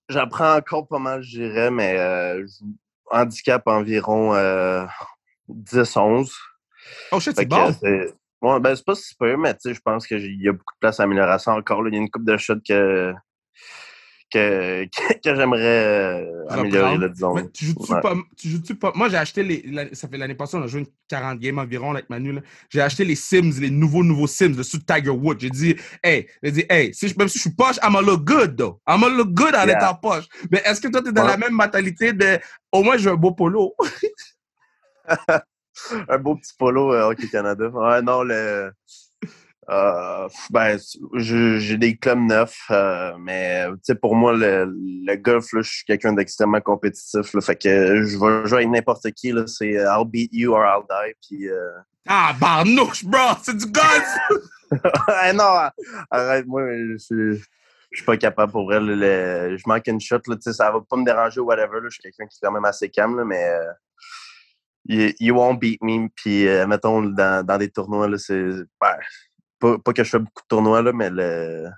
[0.09, 2.47] J'apprends encore pas mal, je dirais, mais euh,
[3.11, 4.85] handicap environ euh,
[5.49, 6.33] 10-11.
[7.13, 7.69] Oh shit, c'est bon.
[7.69, 10.53] euh, c'est ouais, ben, pas si peu, mais tu sais, je pense qu'il y a
[10.53, 11.87] beaucoup de place à amélioration encore.
[11.89, 13.15] Il y a une coupe de shots que,
[14.33, 17.35] que, que, que j'aimerais euh, améliorer, là, disons.
[17.35, 18.01] Mais tu joues-tu Ouais.
[18.01, 18.93] pas, tu joues-tu pas?
[18.95, 19.91] Moi, j'ai acheté les.
[19.95, 22.39] Ça fait l'année passée, on a joué une 40 games environ là, avec Manu.
[22.71, 25.37] J'ai acheté les Sims, les nouveaux, nouveaux Sims de Tiger Woods.
[25.41, 28.25] J'ai dit, hey, j'ai dit, hey, si même si je suis poche, I'm gonna look
[28.25, 28.81] good, though.
[28.89, 29.77] I'm gonna look good en Yeah.
[29.77, 30.25] étant poche.
[30.51, 31.29] Mais est-ce que toi, t'es dans Ouais.
[31.29, 32.39] la même mentalité de,
[32.73, 33.75] au moins, j'ai un beau polo?
[36.09, 37.69] Un beau petit polo euh, Hockey Canada.
[37.69, 38.73] Ouais, non, le.
[39.71, 40.77] Euh, ben,
[41.15, 43.67] j'ai des clubs neufs, euh, mais
[44.01, 47.33] pour moi, le, le golf, là, je suis quelqu'un d'extrêmement compétitif.
[47.33, 49.33] Là, fait que je vais jouer avec n'importe qui.
[49.47, 51.15] C'est euh, I'll beat you or I'll die.
[51.27, 51.71] Puis, euh...
[52.09, 53.35] Ah, barnouche, bro!
[53.43, 54.41] C'est du golf!
[55.35, 55.69] Non,
[56.11, 57.37] arrête, moi, je suis,
[57.91, 58.81] je suis pas capable pour vrai.
[58.81, 58.97] là,
[59.51, 60.21] le- je manque une shot.
[60.27, 61.75] Là, ça va pas me déranger ou whatever.
[61.75, 63.45] Là, je suis quelqu'un qui est quand même assez calme, là, mais.
[63.45, 63.71] euh,
[64.87, 66.09] you, you won't beat me.
[66.17, 68.43] Puis, mettons, dans, dans des tournois, c'est.
[68.81, 68.97] ben,
[69.63, 71.69] pas, pas que je fais beaucoup de tournois, là, mais le.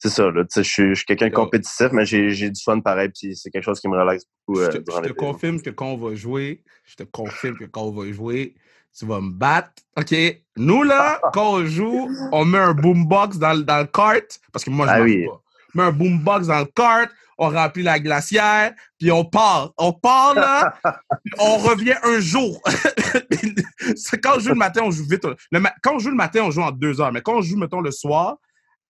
[0.00, 0.44] c'est ça, là.
[0.54, 3.50] Je suis, je suis quelqu'un de compétitif, mais j'ai, j'ai du fun pareil, puis c'est
[3.50, 6.14] quelque chose qui me relaxe beaucoup Je euh, te, je confirme que quand on va
[6.14, 8.54] jouer, je te confirme que quand on va jouer,
[8.98, 9.72] tu vas me battre.
[9.98, 10.14] OK?
[10.56, 14.64] Nous, là, quand on joue, on met un boombox dans, le- dans le cart, parce
[14.64, 15.26] que moi, je Ah oui.
[15.26, 15.42] pas.
[15.76, 17.08] Met un boombox dans le cart,
[17.38, 19.72] on remplit la glacière, puis on part.
[19.76, 20.74] On part, là,
[21.38, 22.60] on revient un jour.
[23.96, 25.26] C'est quand on joue le matin, on joue vite.
[25.52, 27.12] Le ma- quand on joue le matin, on joue en deux heures.
[27.12, 28.36] Mais quand on joue, mettons, le soir,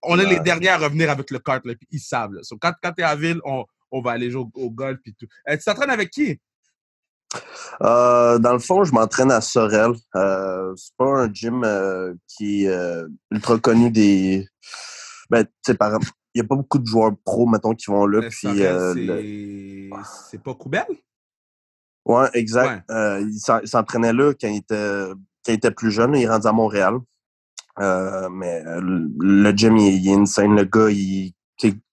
[0.02, 2.32] on est les derniers à revenir avec le kart, là, puis ils savent.
[2.34, 2.42] Là.
[2.42, 4.98] So, quand quand tu es à ville, on, on va aller jouer au, au golf
[5.02, 5.26] puis tout.
[5.48, 6.38] Euh, tu t'entraînes avec qui?
[7.82, 9.92] Euh, dans le fond, je m'entraîne à Sorel.
[10.14, 14.46] Euh, c'est pas un gym euh, qui est ultra connu des.
[15.28, 15.98] Ben, tu sais, par
[16.36, 18.18] n'y a pas beaucoup de joueurs pros, mettons, qui vont là.
[18.18, 18.38] Euh, Puis,
[18.94, 19.22] c'est le-
[20.30, 20.84] c'est pas Coubelle?
[22.04, 22.84] Ouais, exact.
[22.90, 25.08] Euh, il s'en- il s'entraînait là quand il était,
[25.44, 26.14] quand il était plus jeune.
[26.14, 26.94] Il est rendu à Montréal.
[27.78, 30.54] Euh, mais le le gym, il, il est insane.
[30.56, 31.34] Le gars, il,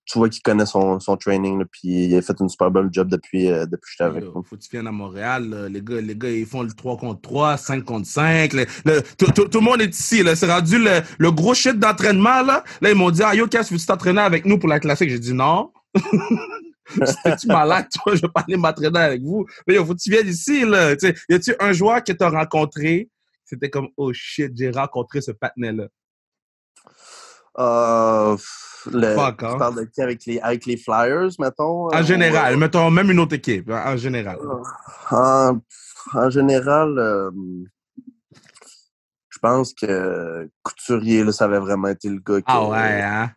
[0.06, 1.60] tu vois qu'il connaît son, son training.
[1.60, 4.24] là, puis il a fait une super bonne job depuis, euh, depuis que j'étais avec
[4.24, 4.30] lui.
[4.34, 5.50] faut que tu viennes à Montréal.
[5.50, 5.70] là.
[5.70, 8.52] Les, gars, les gars, ils font le 3 contre 3, 5 contre 5.
[8.54, 10.22] Le- le- tout, tout- tout le monde est ici.
[10.22, 10.36] là.
[10.36, 12.42] C'est rendu le, le gros shit d'entraînement.
[12.42, 12.64] Là.
[12.82, 15.10] là, ils m'ont dit Ah, yo, Cass, veux-tu t'entraîner avec nous pour la classique?
[15.10, 15.72] J'ai dit non.
[17.24, 18.14] C'est-tu malade, toi?
[18.16, 19.46] Je vais pas aller m'entraîner avec vous.
[19.66, 20.66] Mais yo, faut que tu viennes ici.
[20.66, 20.94] Là.
[21.30, 23.10] Y a-tu un joueur que tu as rencontré?
[23.46, 25.88] C'était comme Oh shit, j'ai rencontré ce patinet-là.
[27.60, 28.36] Euh,
[28.92, 29.58] le, Pas tu encore.
[29.60, 31.88] parles de qui avec les, avec les Flyers, mettons?
[31.88, 33.70] En euh, général, ou, mettons même une autre équipe.
[33.70, 34.40] En général.
[34.42, 35.60] euh, en,
[36.14, 37.32] en général, euh,
[39.30, 42.46] je pense que Couturier, là, ça avait vraiment été le gars qui.
[42.48, 43.32] Ah ouais, hein?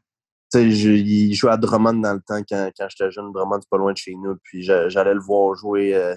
[0.55, 3.31] Je- il jouait à Drummond dans le temps quand, quand j'étais jeune.
[3.33, 4.37] Drummond, c'est pas loin de chez nous.
[4.43, 6.15] Puis j'a- j'allais le voir jouer euh,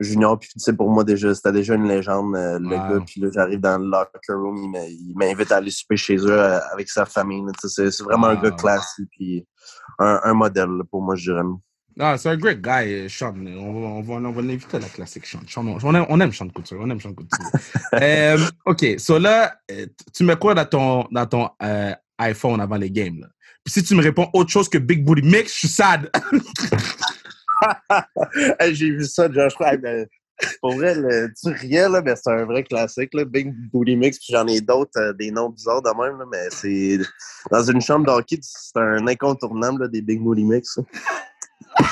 [0.00, 0.38] junior.
[0.38, 2.98] Puis tu sais, pour moi, déjà, c'était déjà une légende, euh, le Wow.
[2.98, 3.04] gars.
[3.06, 4.76] Puis là, j'arrive dans le locker room.
[4.88, 7.42] Il m'invite à aller souper chez eux euh, avec sa famille.
[7.62, 9.08] C'est vraiment un gars classique.
[9.10, 9.46] Puis
[9.98, 11.42] un, un modèle là, pour moi, je dirais.
[11.98, 13.34] Ah, c'est un great guy, euh, Sean.
[13.34, 15.40] On va, on va, on va l'inviter à la classique, Sean.
[15.48, 16.78] Sean, on, aime, on aime Sean Couture.
[16.78, 17.38] On aime Sean Couture.
[17.94, 19.54] Euh, OK, so là,
[20.12, 23.20] tu mets quoi dans ton, dans ton euh, iPhone avant les games?
[23.20, 23.28] Là?
[23.64, 26.10] Puis si tu me réponds autre chose que Big Booty Mix, je suis sad.
[28.60, 29.54] Hey, J'ai vu ça, Josh.
[29.60, 30.06] Hey, ben,
[30.60, 33.14] pour vrai, le, tu riais, là, mais c'est un vrai classique.
[33.14, 36.24] Là, Big Booty Mix, puis j'en ai d'autres, euh, des noms bizarres de même, là,
[36.30, 36.98] mais c'est
[37.50, 40.78] dans une chambre d'hockey, c'est un incontournable des Big Booty Mix.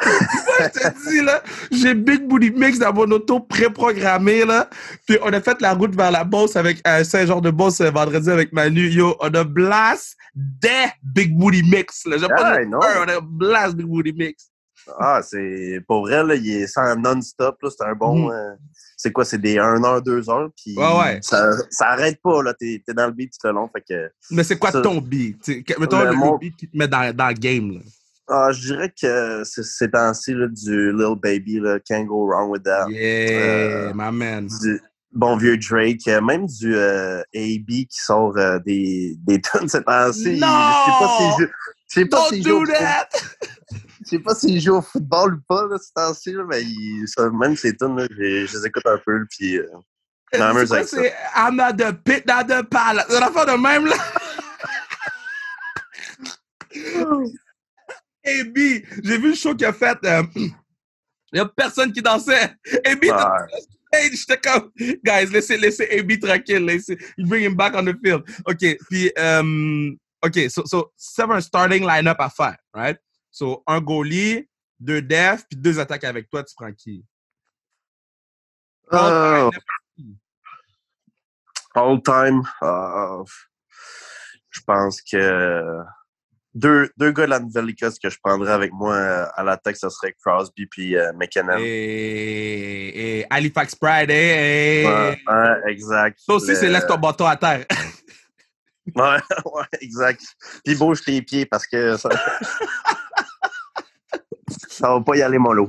[0.00, 4.68] je te dis, là, j'ai Big Booty Mix dans mon auto pré-programmé, là.
[5.06, 7.90] Puis on a fait la route vers la Beauce avec euh, Saint-Jean de Beauce euh,
[7.90, 8.88] vendredi avec Manu.
[8.88, 12.04] Yo, on a blast des Big Booty Mix.
[12.06, 12.18] Là.
[12.18, 14.50] J'ai pas Ah, un, on a blast Big Booty Mix.
[14.98, 17.56] Ah, c'est pour vrai, là, il est sans non-stop.
[17.62, 18.26] là, C'est un bon.
[18.26, 18.30] Mhm.
[18.30, 18.54] euh,
[18.96, 19.24] c'est quoi?
[19.24, 20.48] C'est des 1 heure, 2 heures.
[20.56, 21.18] Puis Ouais, ouais.
[21.22, 22.42] Ça, ça arrête pas.
[22.42, 22.54] là.
[22.54, 23.68] T'es es dans le beat tout le long.
[23.72, 25.46] Fait que, Mais c'est quoi Ça- ton beat?
[25.78, 27.72] Mettons Le mon- beat qui te met dans, dans le game.
[27.72, 27.80] Là.
[28.28, 32.62] ah, je dirais que c'est ces temps-ci du Lil Baby, là, Can't Go Wrong With
[32.64, 32.88] That.
[32.90, 34.46] Yeah, Euh, my man.
[34.62, 34.80] du
[35.12, 39.82] bon vieux Drake, euh, même du euh, AB qui sort euh, des, des tonnes ces
[39.82, 40.38] temps-ci.
[40.38, 40.46] Non!
[40.46, 41.46] Je sais pas joue.
[41.90, 43.08] Je sais pas Don't joue, do that!
[44.08, 47.56] sais pas s'il joue au football ou pas là, ces temps-ci, mais il, ça, même
[47.56, 49.26] ces tunes, je, je les écoute un peu.
[49.30, 49.66] Puis, euh,
[50.32, 53.06] C'est I'm not the pit, not the palace.
[53.08, 53.96] C'est l'affaire de même, là.
[58.28, 58.56] AB,
[59.04, 59.98] j'ai vu le show qu'il a fait.
[60.04, 62.54] euh, Il n'y a personne qui dansait.
[62.86, 63.46] AB, ah,
[63.92, 64.70] j'étais comme,
[65.04, 66.64] guys, laissez, laissez AB tranquille.
[66.64, 68.22] Laissez, bring him back on the field.
[68.46, 69.90] OK, puis, euh,
[70.24, 72.98] OK, so, so, c'est un starting line-up à faire, right?
[73.38, 74.48] So, un goalie,
[74.80, 77.04] deux defs, puis deux attaques avec toi, tu prends qui?
[78.92, 79.48] euh,
[81.72, 83.22] all time, euh,
[84.50, 85.62] je pense que
[86.52, 89.88] deux, deux gars de la Nouvelle-Écosse que je prendrais avec moi euh, à l'attaque, ce
[89.88, 91.58] serait Crosby puis euh, McKinnon.
[91.60, 94.84] Et, et Halifax Pride, eh, eh.
[94.84, 96.18] Ouais, ouais, exact.
[96.18, 97.64] Ça aussi, Le- c'est laisse ton bâton à terre.
[98.96, 100.22] Ouais, ouais, exact.
[100.64, 102.08] Puis bouge tes pieds parce que ça,
[104.68, 105.68] ça va pas y aller mollo.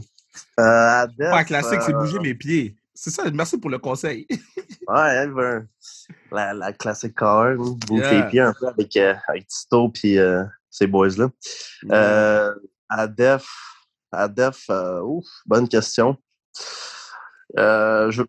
[0.59, 2.75] Euh, def, Pas classique, c'est euh, bouger mes pieds.
[2.93, 4.27] C'est ça, merci pour le conseil.
[4.87, 5.67] Ouais, elle veut
[6.31, 8.23] la, la classique car, hein, bouge Yeah.
[8.23, 11.29] tes pieds un peu avec, euh, avec Tito puis euh, ces boys-là.
[12.89, 13.47] À def,
[14.11, 16.17] à def, euh, ouf, bonne question.
[17.55, 18.23] Je,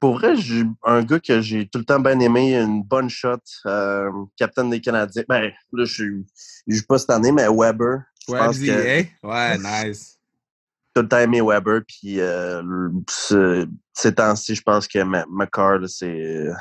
[0.00, 3.36] pour vrai, j'ai un gars que j'ai tout le temps bien aimé, une bonne shot,
[3.66, 5.24] euh, capitaine des Canadiens.
[5.28, 6.26] Ben, là, je suis,
[6.66, 8.02] je joue pas cette année, mais Weber.
[8.28, 9.10] Vas-y, que eh?
[9.22, 10.18] Ouais, nice.
[10.94, 12.62] tout le temps aimé Weber, puis euh,
[13.08, 16.52] ce- ces temps-ci, je pense que McCarr, c'est euh,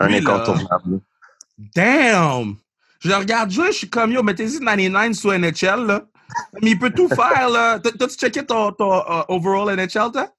[0.00, 1.00] un incontournable.
[1.74, 2.56] Damn!
[3.00, 6.02] Je le regarde jouer, je suis comme yo, mettez-y 99 sur NHL, là.
[6.62, 7.78] Mais il peut tout faire, là.
[7.78, 10.32] T'as- T'as-tu checké ton, ton euh, overall NHL, toi?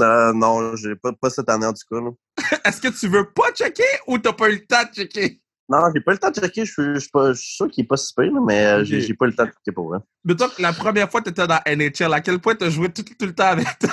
[0.00, 2.56] Euh, non, j'ai pas, pas cette année en tout cas.
[2.64, 5.40] Est-ce que tu veux pas checker ou t'as pas eu le temps de checker?
[5.68, 6.64] Non, j'ai pas eu le temps de checker.
[6.66, 8.84] Je suis- je suis pas- je suis sûr qu'il est pas si pire, mais euh,
[8.84, 9.98] j'ai pas eu le temps de checker pour vrai.
[10.24, 13.02] Mais toi, la première fois que t'étais dans NHL, à quel point t'as joué tout,
[13.02, 13.90] tout le temps avec toi?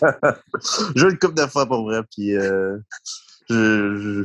[0.94, 2.78] J'ai joué une couple de fois pour vrai, puis euh,
[3.50, 3.96] je,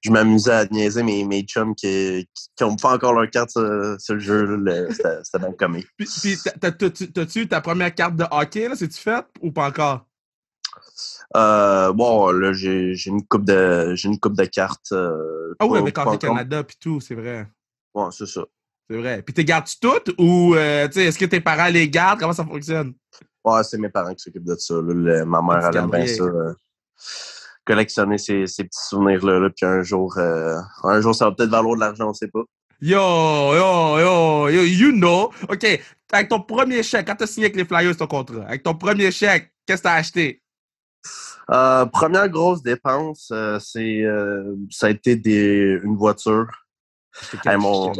[0.00, 3.96] je m'amusais à niaiser mes, mes chums qui, qui ont pas encore leur carte sur,
[3.98, 4.56] sur le jeu.
[4.56, 5.86] là, C'était c'était bien comique.
[5.96, 8.76] Puis, puis t'as- t'as- t'as-tu eu ta première carte de hockey, là?
[8.76, 10.06] C'est-tu fait ou pas encore?
[11.36, 14.92] Euh, bon, là, j'ai une coupe de j'ai une coupe de cartes.
[14.92, 16.18] euh, Ah oui, avec Hockey.
[16.26, 17.46] Canada puis tout, c'est vrai.
[17.94, 18.42] Ouais, c'est ça.
[18.90, 19.22] C'est vrai.
[19.22, 22.20] Puis t'es gardes-tu toutes ou, euh, est-ce que tes parents les gardent?
[22.20, 22.92] Comment ça fonctionne?
[23.44, 24.74] Ouais, c'est mes parents qui s'occupent de ça.
[24.74, 24.80] là.
[24.92, 26.22] Le- ma mère, elle aime bien ça.
[26.24, 26.52] euh,
[27.64, 29.38] collectionner ces, ces petits souvenirs-là.
[29.40, 32.28] Là, puis un jour, euh, un jour, ça va peut-être valoir de l'argent, on sait
[32.28, 32.42] pas.
[32.80, 32.98] Yo,
[33.54, 35.30] yo, yo, yo, you know.
[35.48, 35.64] OK,
[36.12, 39.10] avec ton premier chèque, quand t'as signé avec les Flyers ton contrat, avec ton premier
[39.12, 40.41] chèque, qu'est-ce que t'as acheté?
[41.50, 46.46] Euh, première grosse dépense, euh, c'est euh, ça a été des, une voiture.
[47.44, 47.92] Hey, mon-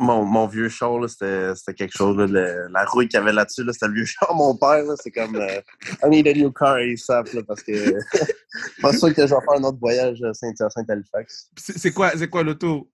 [0.00, 2.16] Mon, mon vieux char, c'était quelque chose.
[2.16, 4.56] là, le- la rouille qu'il y avait là-dessus, là, c'était le vieux char de mon
[4.56, 4.82] père.
[5.00, 7.72] C'est comme I need a new car ASAP là, parce que
[8.82, 11.50] pas sûr que je vais faire un autre voyage à Saint-Hyacinthe-Halifax.
[11.56, 12.90] C'est c'est quoi, quoi l'auto?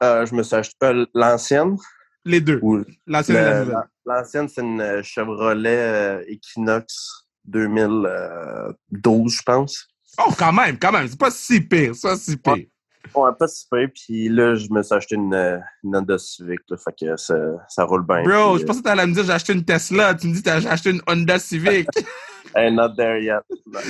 [0.00, 1.76] Je me suis acheté l'ancienne.
[2.24, 2.60] Les deux.
[3.06, 3.76] L'ancienne et la nouvelle.
[4.06, 9.88] L'ancienne, c'est une Chevrolet Equinox 2012, je pense.
[10.18, 11.08] Oh, quand même, quand même.
[11.08, 12.66] C'est pas si pire, c'est pas si pire.
[13.14, 13.88] Ouais, pas si peu.
[13.88, 16.60] Puis là, je me suis acheté une, euh, une Honda Civic.
[16.68, 17.34] Là, fait que ça,
[17.68, 18.22] ça roule bien.
[18.22, 20.14] Bro, puis, je pensais que t'allais me dire j'ai acheté une Tesla.
[20.14, 21.88] Tu me dis t'as j'ai acheté une Honda Civic.
[21.96, 22.02] euh,
[22.56, 23.40] hey, not there yet.
[23.66, 23.80] Not,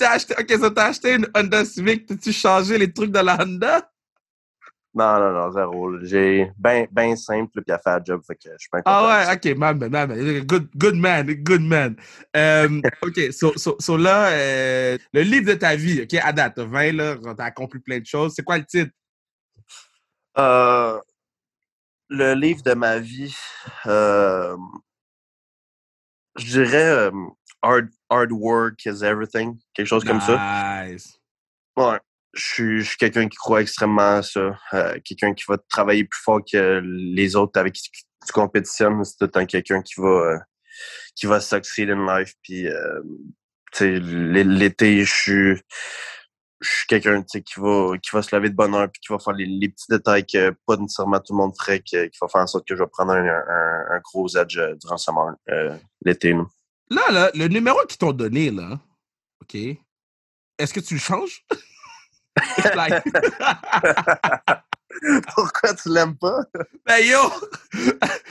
[0.00, 2.06] acheté, ok, ça t'as acheté une Honda Civic.
[2.06, 3.88] T'as-tu changé les trucs de la Honda?
[4.92, 6.00] Non, non, non, zéro.
[6.02, 8.22] J'ai bien ben simple, puis elle fait la job.
[8.26, 8.82] Fait que je suis content.
[8.86, 10.40] Ah ouais, ok, man, man, man.
[10.40, 11.96] Good, good man, good man.
[12.36, 16.54] Euh, ok, so, so, so là, euh, le livre de ta vie, ok, à date,
[16.56, 18.34] t'as 20, là, t'as accompli plein de choses.
[18.34, 18.90] C'est quoi le titre?
[20.38, 20.98] Euh,
[22.08, 23.36] le livre de ma vie,
[23.86, 24.56] euh,
[26.36, 27.12] je dirais
[27.62, 29.56] hard, hard work is everything.
[29.72, 30.84] Quelque chose comme ça.
[30.84, 31.20] Nice.
[31.76, 31.98] Ouais.
[32.32, 34.56] Je suis, quelqu'un qui croit extrêmement à ça.
[34.72, 37.90] Euh, quelqu'un qui va travailler plus fort que les autres avec qui
[38.26, 39.02] tu compétitionnes.
[39.04, 40.38] C'est tout le quelqu'un qui va euh,
[41.16, 42.34] qui va succeed life.
[42.42, 43.00] Puis, euh,
[43.80, 45.56] l'été, je
[46.62, 49.34] suis quelqu'un qui va qui va se lever de bonne heure puis qui va faire
[49.34, 52.66] les, petits détails que pas nécessairement tout le monde ferait, qui, va faire en sorte
[52.66, 54.96] que je vais prendre un, gros edge euh, durant
[56.04, 56.32] l'été.
[56.32, 56.44] là.
[56.90, 58.80] Là, là, le numéro qu'ils t'ont donné, là,
[59.42, 61.44] ok, est-ce que tu le changes?
[62.74, 63.02] Like-
[65.34, 66.40] Pourquoi tu l'aimes pas?
[66.84, 67.18] ben yo!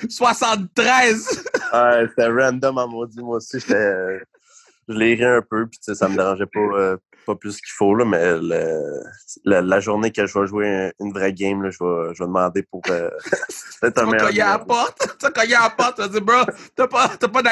[0.10, 1.44] 73!
[1.74, 3.22] Ouais, c'était random à maudit.
[3.22, 4.20] Moi aussi, j'étais.
[4.88, 7.94] Je l'ai ri un peu, puis ça me dérangeait pas, euh, pas plus qu'il faut,
[7.96, 9.04] là, mais le-
[9.46, 12.20] la, la journée que je vais jouer un- une vraie game, là, je, vais, je
[12.24, 13.10] vais demander pour euh,
[13.84, 14.28] être Tu un vas meilleur.
[14.28, 14.66] cogner à la numéro.
[14.68, 15.18] porte?
[15.20, 15.96] Tu vas cogner à la porte.
[15.96, 16.44] Tu vas dire, bro,
[16.76, 17.44] t'as pas, t'as pas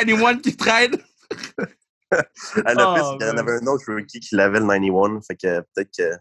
[0.42, 0.98] qui traîne?
[2.66, 5.26] Ah, le Oh, qu'il y en avait un autre rookie qui l'avait le 91.
[5.28, 6.12] Fait que peut-être que.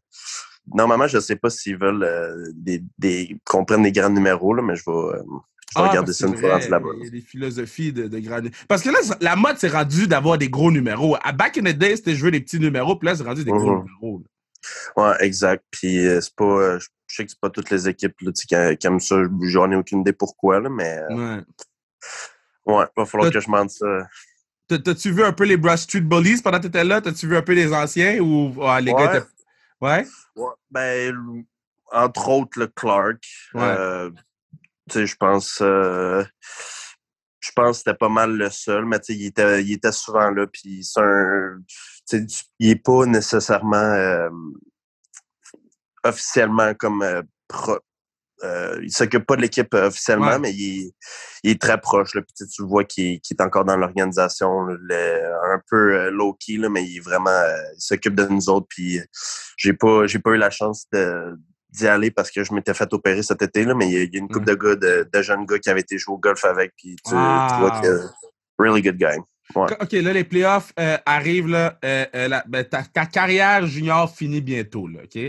[0.75, 4.62] Normalement, je sais pas s'ils veulent euh, des, des, qu'on prenne des grands numéros, là,
[4.62, 6.88] mais je vais, euh, je vais Ah, regarder ça une fois rendu là-bas.
[6.99, 8.40] Il y a des philosophies de, de grands.
[8.66, 11.16] Parce que là, la mode, c'est rendu d'avoir des gros numéros.
[11.22, 13.51] À back in the day, c'était jouer des petits numéros, puis là, c'est rendu des
[13.53, 13.85] gros Mhm.
[13.85, 14.22] numéros.
[14.96, 15.11] là.
[15.11, 15.62] Ouais, exact.
[15.70, 16.79] Puis euh, c'est pas.
[16.81, 18.46] je sais que c'est pas toutes les équipes là, qui,
[18.77, 19.22] qui aiment ça.
[19.42, 21.42] J'en ai aucune idée pourquoi, là, mais Ouais.
[22.66, 23.87] ouais, va falloir que je dise ça.
[24.68, 27.00] T'as- T'as-tu vu un peu les Brush Street Bullies pendant que t'étais là?
[27.00, 28.48] T'as-tu vu un peu les anciens ou
[28.81, 29.16] les gars Ouais.
[29.18, 29.26] étaient-
[29.81, 30.07] Ouais?
[30.35, 31.44] Ouais, ben,
[31.92, 33.22] entre autres, le Clark.
[33.55, 33.62] Ouais.
[33.62, 34.11] Euh,
[34.90, 35.59] tu sais, je pense.
[35.62, 36.24] euh,
[37.40, 39.92] je pense que c'était pas mal le seul, mais tu sais, il était, il était
[39.92, 40.46] souvent là.
[40.46, 41.59] Puis c'est un.
[42.09, 44.31] tu sais, il est pas nécessairement euh,
[46.05, 47.05] officiellement comme
[47.48, 47.79] pro.
[48.44, 50.38] Euh, il s'occupe pas de l'équipe officiellement, Ouais.
[50.38, 50.92] mais il est,
[51.44, 52.14] il est très proche.
[52.14, 56.99] Là, puis tu vois qu'il est, encore dans l'organisation, un peu euh, low-key, mais il
[56.99, 58.66] est vraiment euh, il s'occupe de nous autres.
[58.68, 59.05] Puis euh,
[59.57, 60.87] j'ai pas j'ai pas eu la chance
[61.70, 64.03] d'y aller parce que je m'étais fait opérer cet été, là, mais il y a,
[64.03, 66.14] il y a une couple de gars, de, de jeunes gars qui avaient été jouer
[66.14, 66.72] au golf avec.
[66.77, 68.01] Puis tu, tu vois que
[68.59, 69.18] really good guy.
[69.55, 69.66] Ouais.
[69.81, 71.46] OK, là, les playoffs euh, arrivent.
[71.46, 74.88] Là, euh, la- ben, ta, ta carrière junior finit bientôt.
[74.88, 75.20] Là, OK?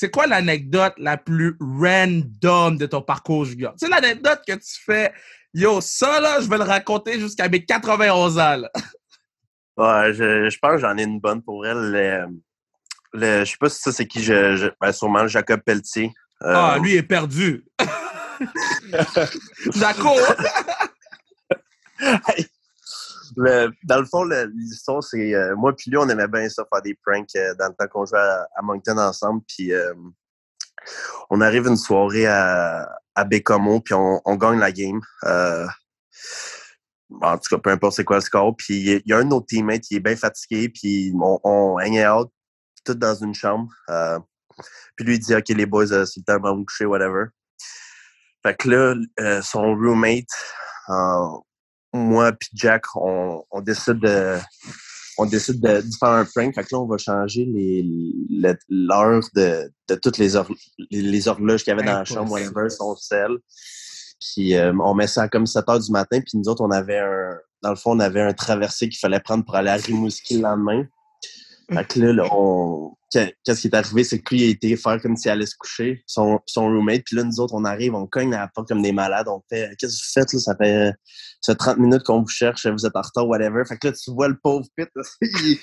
[0.00, 3.44] C'est quoi l'anecdote la plus random de ton parcours?
[3.46, 5.12] Tu sais, l'anecdote que tu fais,
[5.52, 8.56] yo, ça, là, je vais le raconter jusqu'à mes 91 ans.
[8.56, 8.70] là.
[9.76, 11.76] Ouais, je, je pense que j'en ai une bonne pour elle.
[11.92, 12.24] Le,
[13.12, 16.14] le- je sais pas si ça c'est qui je, je ben, sûrement Jacob Pelletier.
[16.40, 17.66] Ah, lui est perdu.
[23.36, 26.94] Dans le fond, l'histoire, c'est euh, moi puis lui, on aimait bien ça, faire des
[26.94, 29.42] pranks euh, dans le temps qu'on jouait à, Moncton ensemble.
[29.46, 29.94] Puis euh,
[31.30, 35.00] on arrive une soirée à, à Bécomo, puis on, gagne la game.
[37.22, 38.56] en tout cas, peu importe c'est quoi le score.
[38.56, 41.78] Puis il y a un de nos teammates qui est bien fatigué, puis on, on
[41.78, 42.30] hang out
[42.84, 43.68] tout dans une chambre.
[44.96, 47.26] puis lui, il dit, OK, les boys, c'est le temps de vous coucher, whatever.
[48.42, 50.24] Fait que là, son roommate,
[51.92, 54.36] moi puis Jack, on, on, décide de
[55.18, 56.54] on décide de, faire un prank.
[56.54, 57.46] Fait que là, on va changer
[58.68, 60.30] l'heure de, de toutes les,
[60.90, 63.36] les, horloges qu'il y avait dans la chambre, whatever, son sel.
[64.20, 66.20] Puis euh, on met ça comme 7 heures du matin.
[66.20, 67.38] Puis nous autres, on avait un.
[67.62, 70.42] Dans le fond, on avait un traversé qu'il fallait prendre pour aller à Rimouski le
[70.42, 70.84] lendemain.
[71.72, 72.96] Fait que là, on...
[73.10, 76.02] qu'est-ce qui est arrivé, c'est que lui a été faire comme s'il allait se coucher,
[76.06, 77.02] son, son roommate.
[77.04, 79.28] Puis là, nous autres, on arrive, on cogne à la porte comme des malades.
[79.28, 80.38] On fait Qu'est-ce que vous faites là?
[80.40, 80.92] Ça fait,
[81.40, 83.64] ça 30 minutes qu'on vous cherche, vous êtes en retard, whatever.
[83.64, 84.88] Fait que là, tu vois le pauvre Pit,
[85.22, 85.58] il,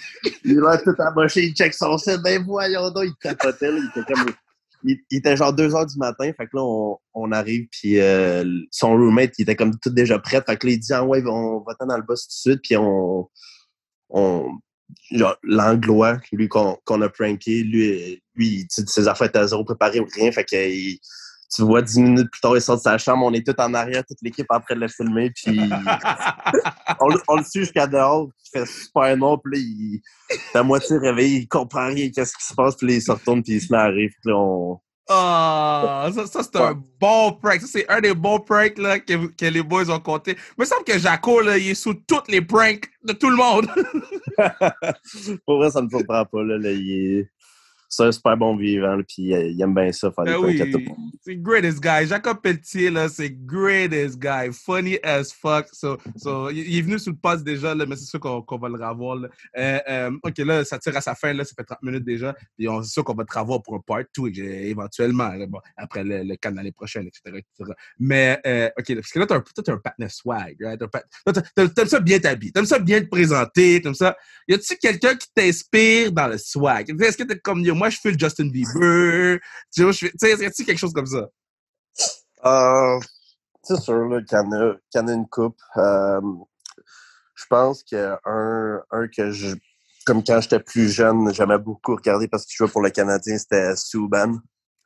[0.45, 2.21] il a tout amoché, il check son site.
[2.23, 4.25] Ben voyons donc, il tapotait, là, il était comme.
[4.83, 8.45] Il, était genre 2 heures du matin, fait que là, on, on arrive, puis euh,
[8.71, 10.41] son roommate, il était comme tout déjà prêt.
[10.45, 12.53] Fait que là, il dit, ah ouais, on va t'en dans le boss tout de
[12.53, 13.27] suite, puis on,
[14.09, 14.51] on,
[15.43, 20.31] l'anglois, lui qu'on a pranké, lui, lui ses affaires étaient à zéro préparé ou rien.
[20.31, 20.97] Fait que
[21.53, 23.73] tu vois, dix minutes plus tard, il sort de sa chambre, on est tout en
[23.73, 25.57] arrière, toute l'équipe après de le filmer, puis
[26.99, 30.97] on, le suit jusqu'à dehors, il fait super noir, puis là, il est à moitié
[30.97, 33.61] réveillé, il comprend rien, qu'est-ce qui se passe, puis là, il se retourne, puis il
[33.61, 37.61] se met à rire, puis là, on, ah, ça, ça c'est un bon prank.
[37.61, 40.35] Ça, c'est un des bons pranks là, que, que les boys ont compté.
[40.57, 43.37] Il me semble que Jaco, là, il est sous toutes les pranks de tout le
[43.37, 43.67] monde.
[45.45, 46.43] Pour vrai, ça ne me surprend pas.
[46.43, 47.29] Là, là, il est
[47.89, 50.61] c'est un super bon vivant, puis euh, il aime bien ça, faire des ben oui,
[51.21, 52.05] C'est greatest guy.
[52.05, 54.51] Jacob Pelletier, là, c'est greatest guy.
[54.51, 55.67] Funny as fuck.
[55.71, 58.69] So, so, il est venu sur le poste déjà, là, mais c'est sûr qu'on va
[58.69, 59.17] le revoir.
[59.57, 62.33] Euh, euh, OK, là, ça tire à sa fin, là, ça fait 30 minutes déjà.
[62.57, 66.23] Puis c'est sûr qu'on va te revoir pour un part 2 éventuellement, bon, après le,
[66.23, 67.37] le camp l'année prochaine, etc.
[67.37, 67.71] etc.
[67.99, 70.57] Mais, OK, parce que là, t'as un, un partner swag.
[70.59, 70.81] Right?
[71.55, 74.17] T'aimes ça bien t'habiller, t'aimes ça bien te présenter, t'aimes ça.
[74.47, 76.89] Y a-tu quelqu'un qui t'inspire dans le swag?
[77.01, 79.39] Est-ce que t'es comme moi, je fais le Justin Bieber.
[79.73, 81.27] Tu vois, je fais, tu sais, y a-t-il quelque chose comme ça?
[82.45, 82.99] Euh,
[83.63, 85.59] c'est sûr, qu'il y, en a, une coupe.
[85.77, 86.21] Euh,
[87.35, 89.55] je pense qu'un un que je,
[90.05, 93.75] comme quand j'étais plus jeune, j'aimais beaucoup regarder parce qu'il jouait pour le Canadien, c'était
[93.75, 94.37] Subban.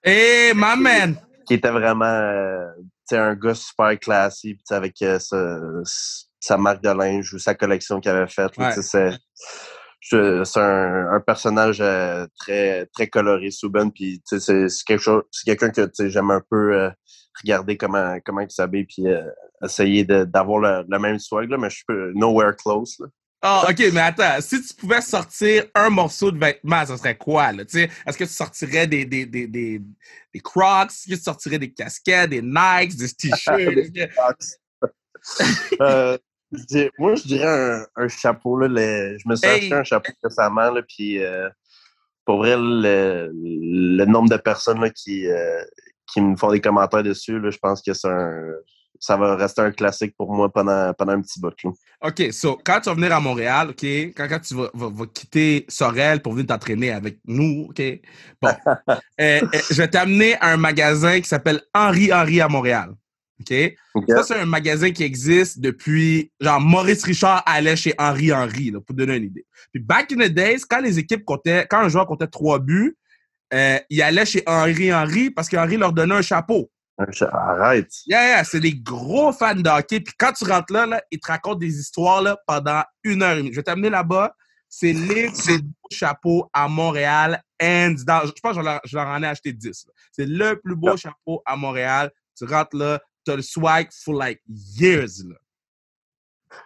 [0.04, 1.16] Hey, my man!
[1.46, 2.72] Qui était vraiment euh,
[3.12, 5.20] un gars super classique avec euh,
[6.40, 8.58] sa, marque de linge ou sa collection qu'il avait faite.
[8.58, 8.72] Ouais
[10.12, 15.70] c'est un, un, personnage euh, très très coloré, Souben, puis c'est quelque chose, c'est quelqu'un
[15.70, 16.90] que j'aime un peu euh,
[17.42, 19.24] regarder comment comment il s'habille, puis euh,
[19.64, 23.08] essayer d'avoir le, le, même swag là, mais je suis nowhere close là.
[23.44, 27.18] Ah, oh, OK, mais attends, si tu pouvais sortir un morceau de vêtement, ça serait
[27.18, 27.64] quoi, là?
[27.64, 29.82] Est-ce que tu sortirais des, des, des, des,
[30.32, 30.92] des Crocs?
[30.92, 33.80] Est-ce que tu sortirais des casquettes, des Nikes, des t-shirts?
[36.98, 38.58] moi, je dirais un, chapeau.
[38.58, 41.50] Là, je me suis acheté un chapeau récemment, là, puis euh,
[42.26, 45.64] pour vrai, le, nombre de personnes là, qui, euh,
[46.12, 48.54] qui me font des commentaires dessus, là, je pense que c'est un,
[49.02, 51.54] ça va rester un classique pour moi pendant, pendant un petit bout.
[51.64, 51.72] Là.
[52.04, 55.66] OK, so, quand tu vas venir à Montréal, OK, quand, quand tu vas, vas, quitter
[55.68, 57.82] Sorel pour venir t'entraîner avec nous, OK,
[58.42, 58.50] bon,
[59.20, 62.94] euh, je vais t'amener à un magasin qui s'appelle Henri Henri à Montréal.
[64.08, 66.32] Ça, c'est un magasin qui existe depuis.
[66.40, 69.46] Genre, Maurice Richard allait chez Henri Henry, là, pour donner une idée.
[69.74, 72.98] Puis, back in the days, quand les équipes comptaient, quand un joueur comptait trois buts,
[73.54, 76.70] euh, il allait chez Henri Henry parce qu'Henri leur donnait un chapeau.
[77.32, 77.92] Arrête.
[78.06, 80.02] Yeah, yeah, c'est des gros fans de hockey.
[80.02, 83.34] Puis quand tu rentres là, là ils te racontent des histoires là, pendant une heure
[83.34, 83.52] et demie.
[83.52, 84.36] Je vais t'amener là-bas.
[84.70, 87.42] C'est les plus beaux chapeaux à Montréal.
[87.62, 89.86] And je pense que je leur, en ai acheté 10.
[90.12, 92.12] C'est le plus beau chapeau à Montréal.
[92.38, 95.24] Tu rentres là, le swag for like years.
[95.24, 95.36] Là.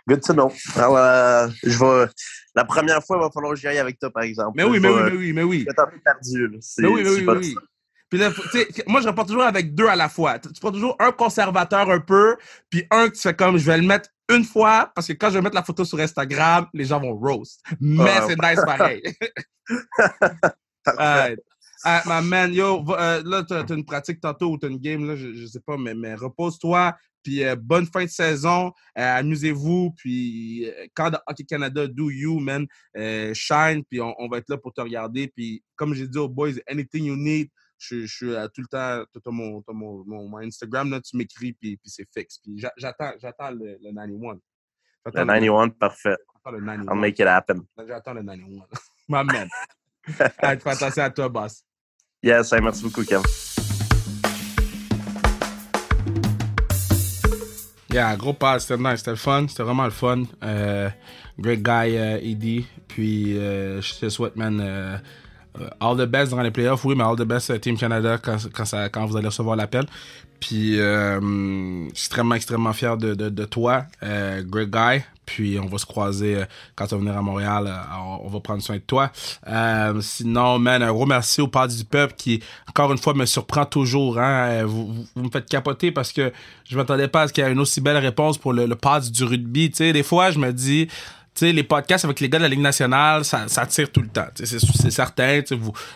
[0.08, 0.52] Good to know.
[0.76, 2.12] Alors, euh, je vais...
[2.56, 4.54] La première fois, il va falloir que j'y aille avec toi, par exemple.
[4.56, 5.66] Mais oui, mais oui, mais oui, mais oui.
[5.68, 6.48] Je peu perdu.
[6.48, 6.58] Là.
[6.80, 7.56] Mais oui, mais oui, oui.
[8.10, 8.30] Puis là,
[8.88, 10.40] moi, je reporte toujours avec deux à la fois.
[10.40, 12.38] Tu prends toujours un conservateur un peu,
[12.70, 15.30] puis un que tu fais comme, je vais le mettre une fois, parce que quand
[15.30, 17.62] je vais mettre la photo sur Instagram, les gens vont roast.
[17.80, 19.02] Mais ah, c'est nice pareil.
[21.88, 25.06] Ah, ma man, yo, euh, là, t'as as une pratique tantôt ou t'as une game,
[25.06, 29.20] là, je, je sais pas, mais, mais repose-toi, puis euh, bonne fin de saison, euh,
[29.20, 32.66] amusez-vous, puis quand Hockey Canada, do you, man,
[33.36, 36.54] shine, puis on, va être là pour te regarder, puis comme j'ai dit aux boys,
[36.68, 41.16] anything you need, je, suis tout le temps, tu mon, mon, mon, Instagram, là, tu
[41.16, 42.40] m'écris, puis, puis c'est fixe.
[42.40, 44.40] Puis j'attends, j'attends le, le 91.
[45.06, 46.18] Le 91, parfait.
[46.48, 46.88] Le 91.
[46.88, 47.68] I'll make it happen.
[47.78, 48.64] J'attends le 91.
[49.08, 49.48] My man.
[50.08, 51.64] Fais attention à toi, boss.
[52.26, 53.22] Yes, merci beaucoup, Kev.
[57.94, 60.24] Yeah, gros pas, c'était nice, c'était le fun, c'était vraiment le fun.
[60.44, 60.90] Euh,
[61.40, 62.66] great guy, uh, Eddie.
[62.88, 64.98] Puis, euh, je te souhaite, man, euh,
[65.80, 68.66] all the best durant les playoffs, oui, mais all the best Team Canada quand, quand,
[68.66, 69.86] ça, quand vous allez recevoir l'appel.
[70.40, 75.04] Puis, euh, extrêmement, extrêmement fier de, de, de toi, euh, great guy.
[75.26, 76.46] Puis, on va se croiser euh,
[76.76, 77.66] quand tu vas venir à Montréal.
[77.68, 79.12] Euh, on va prendre soin de toi.
[79.48, 83.26] Euh, sinon, man, un gros merci au Parti du Peuple qui, encore une fois, me
[83.26, 84.20] surprend toujours.
[84.20, 84.66] Hein.
[84.66, 86.32] Vous, vous, me faites capoter parce que
[86.66, 88.78] je m'attendais pas à ce qu'il y ait une aussi belle réponse pour le, le
[89.12, 89.72] du rugby.
[89.72, 90.88] Tu sais, des fois, je me dis,
[91.36, 94.08] sais, les podcasts avec les gars de la Ligue nationale, ça, ça tire tout le
[94.08, 94.28] temps.
[94.36, 95.42] C'est certain,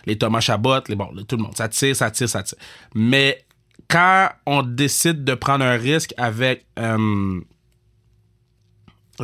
[0.06, 2.58] les Thomas Chabot, les, bon, tout le monde, ça tire, ça tire, ça tire.
[2.94, 3.46] Mais
[3.88, 6.66] quand on décide de prendre un risque avec...
[6.78, 7.42] Euh,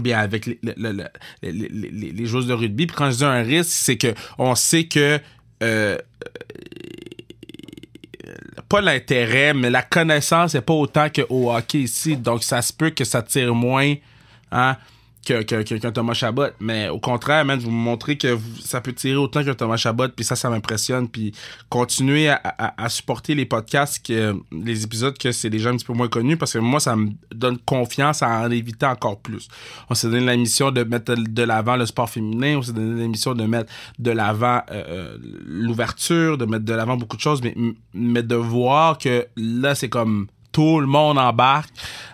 [0.02, 0.74] bien avec les, les,
[1.42, 2.88] les, les, joueurs de rugby.
[2.88, 5.20] Quand je dis un risque, c'est que on sait que
[5.64, 5.98] euh,
[8.68, 12.18] pas l'intérêt, mais la connaissance n'est pas autant que au hockey ici.
[12.18, 13.96] Donc ça se peut que ça tire moins.
[14.52, 14.76] Hein?
[15.26, 16.48] Qu'un que, que, Thomas Chabot.
[16.60, 20.08] Mais au contraire, man, vous me montrez que ça peut tirer autant qu'un Thomas Chabot,
[20.10, 21.10] puis ça, ça m'impressionne.
[21.10, 21.34] Puis
[21.70, 22.40] continuer à,
[22.78, 26.08] à, supporter les podcasts, que, les épisodes que c'est des gens un petit peu moins
[26.08, 29.48] connus, parce que moi, ça me donne confiance à en éviter encore plus.
[29.90, 33.02] On s'est donné la mission de mettre de l'avant le sport féminin, on s'est donné
[33.02, 37.22] la mission de mettre de l'avant euh, euh, l'ouverture, de mettre de l'avant beaucoup de
[37.22, 37.56] choses, mais,
[37.94, 41.70] mais de voir que là, c'est comme tout le monde embarque.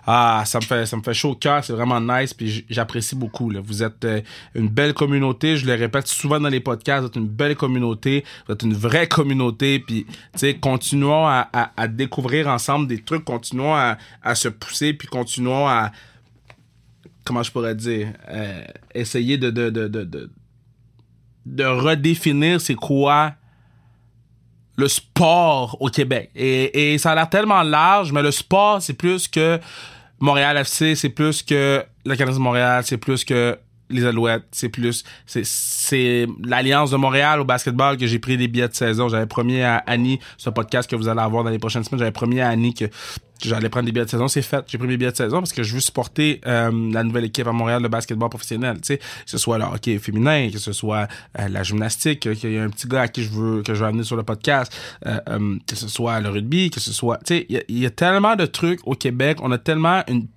[0.07, 3.15] Ah, ça me fait, ça me fait chaud au cœur, c'est vraiment nice, puis j'apprécie
[3.15, 3.51] beaucoup.
[3.51, 3.59] Là.
[3.63, 4.21] Vous êtes euh,
[4.55, 8.25] une belle communauté, je le répète souvent dans les podcasts, vous êtes une belle communauté,
[8.47, 13.23] vous êtes une vraie communauté, puis tu sais, continuons à, à, découvrir ensemble des trucs,
[13.23, 15.91] continuons à, à se pousser, puis continuons à,
[17.23, 18.63] comment je pourrais dire, euh,
[18.95, 20.31] essayer de, de, de, de,
[21.45, 23.35] de redéfinir c'est quoi
[24.81, 26.29] le sport au Québec.
[26.35, 29.59] Et, et ça a l'air tellement large, mais le sport, c'est plus que
[30.19, 33.57] Montréal FC, c'est plus que la Canadienne de Montréal, c'est plus que
[33.89, 38.69] les Alouettes, c'est plus c'est l'alliance de Montréal au basketball que j'ai pris des billets
[38.69, 39.09] de saison.
[39.09, 42.11] J'avais promis à Annie, ce podcast que vous allez avoir dans les prochaines semaines, j'avais
[42.11, 42.85] promis à Annie que
[43.43, 44.27] j'allais prendre des billets de saison.
[44.27, 44.63] C'est fait.
[44.67, 47.47] J'ai pris mes billets de saison parce que je veux supporter euh, la nouvelle équipe
[47.47, 48.77] à Montréal de basketball professionnel.
[48.81, 51.07] Tu sais, que ce soit le hockey féminin, que ce soit
[51.39, 53.79] euh, la gymnastique, qu'il y a un petit gars à qui je veux que je
[53.79, 54.73] veux amener sur le podcast,
[55.05, 58.35] euh, que ce soit le rugby, que ce soit, tu sais, il y, a tellement
[58.35, 59.37] de trucs au Québec.
[59.41, 60.27] On a tellement une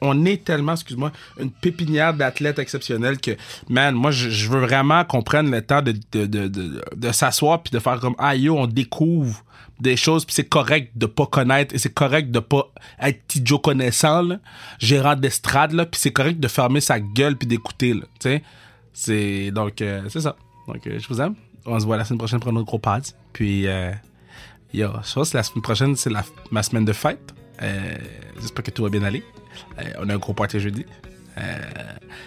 [0.00, 3.32] on est, tellement, excuse-moi, une pépinière d'athlètes exceptionnels que,
[3.68, 7.62] man, moi, je, veux vraiment qu'on prenne le temps de, de, de, de, de s'asseoir
[7.62, 9.44] puis de faire comme, ah yo, on découvre
[9.80, 12.70] des choses, puis c'est correct de pas connaître et c'est correct de pas
[13.00, 14.38] être petit connaissant, là,
[14.78, 18.42] gérant d'estrade, là, puis c'est correct de fermer sa gueule puis d'écouter, là, tu sais.
[18.92, 20.36] C'est, donc, euh, c'est ça.
[20.66, 21.34] Donc, euh, je vous aime.
[21.64, 23.04] On se voit la semaine prochaine pour un autre gros pad.
[23.32, 23.92] Puis, euh,
[24.74, 26.10] yo, je pense que la semaine prochaine, c'est
[26.50, 27.34] ma semaine de fête.
[28.40, 29.22] J'espère que tout va bien aller.
[29.98, 30.84] on a un gros party jeudi.
[31.38, 31.42] Euh,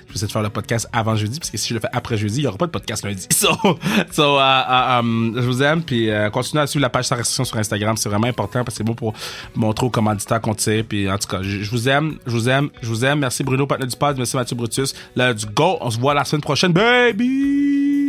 [0.08, 1.89] je vais essayer de faire le podcast avant jeudi, parce que si je le fais
[1.91, 3.28] après jeudi, il n'y aura pas de podcast lundi.
[3.34, 3.49] So,
[4.12, 7.16] so uh, uh, um, je vous aime, puis uh, continuez à suivre la page sans
[7.16, 9.14] restriction sur Instagram, c'est vraiment important, parce que c'est bon pour
[9.56, 12.70] montrer aux commanditaires qu'on tire, puis en tout cas, je, vous aime, je vous aime,
[12.82, 13.20] je vous aime.
[13.20, 14.93] Merci Bruno, partenaire du merci Mathieu Brutus.
[15.16, 18.03] Let's go, on se voit la semaine prochaine, baby!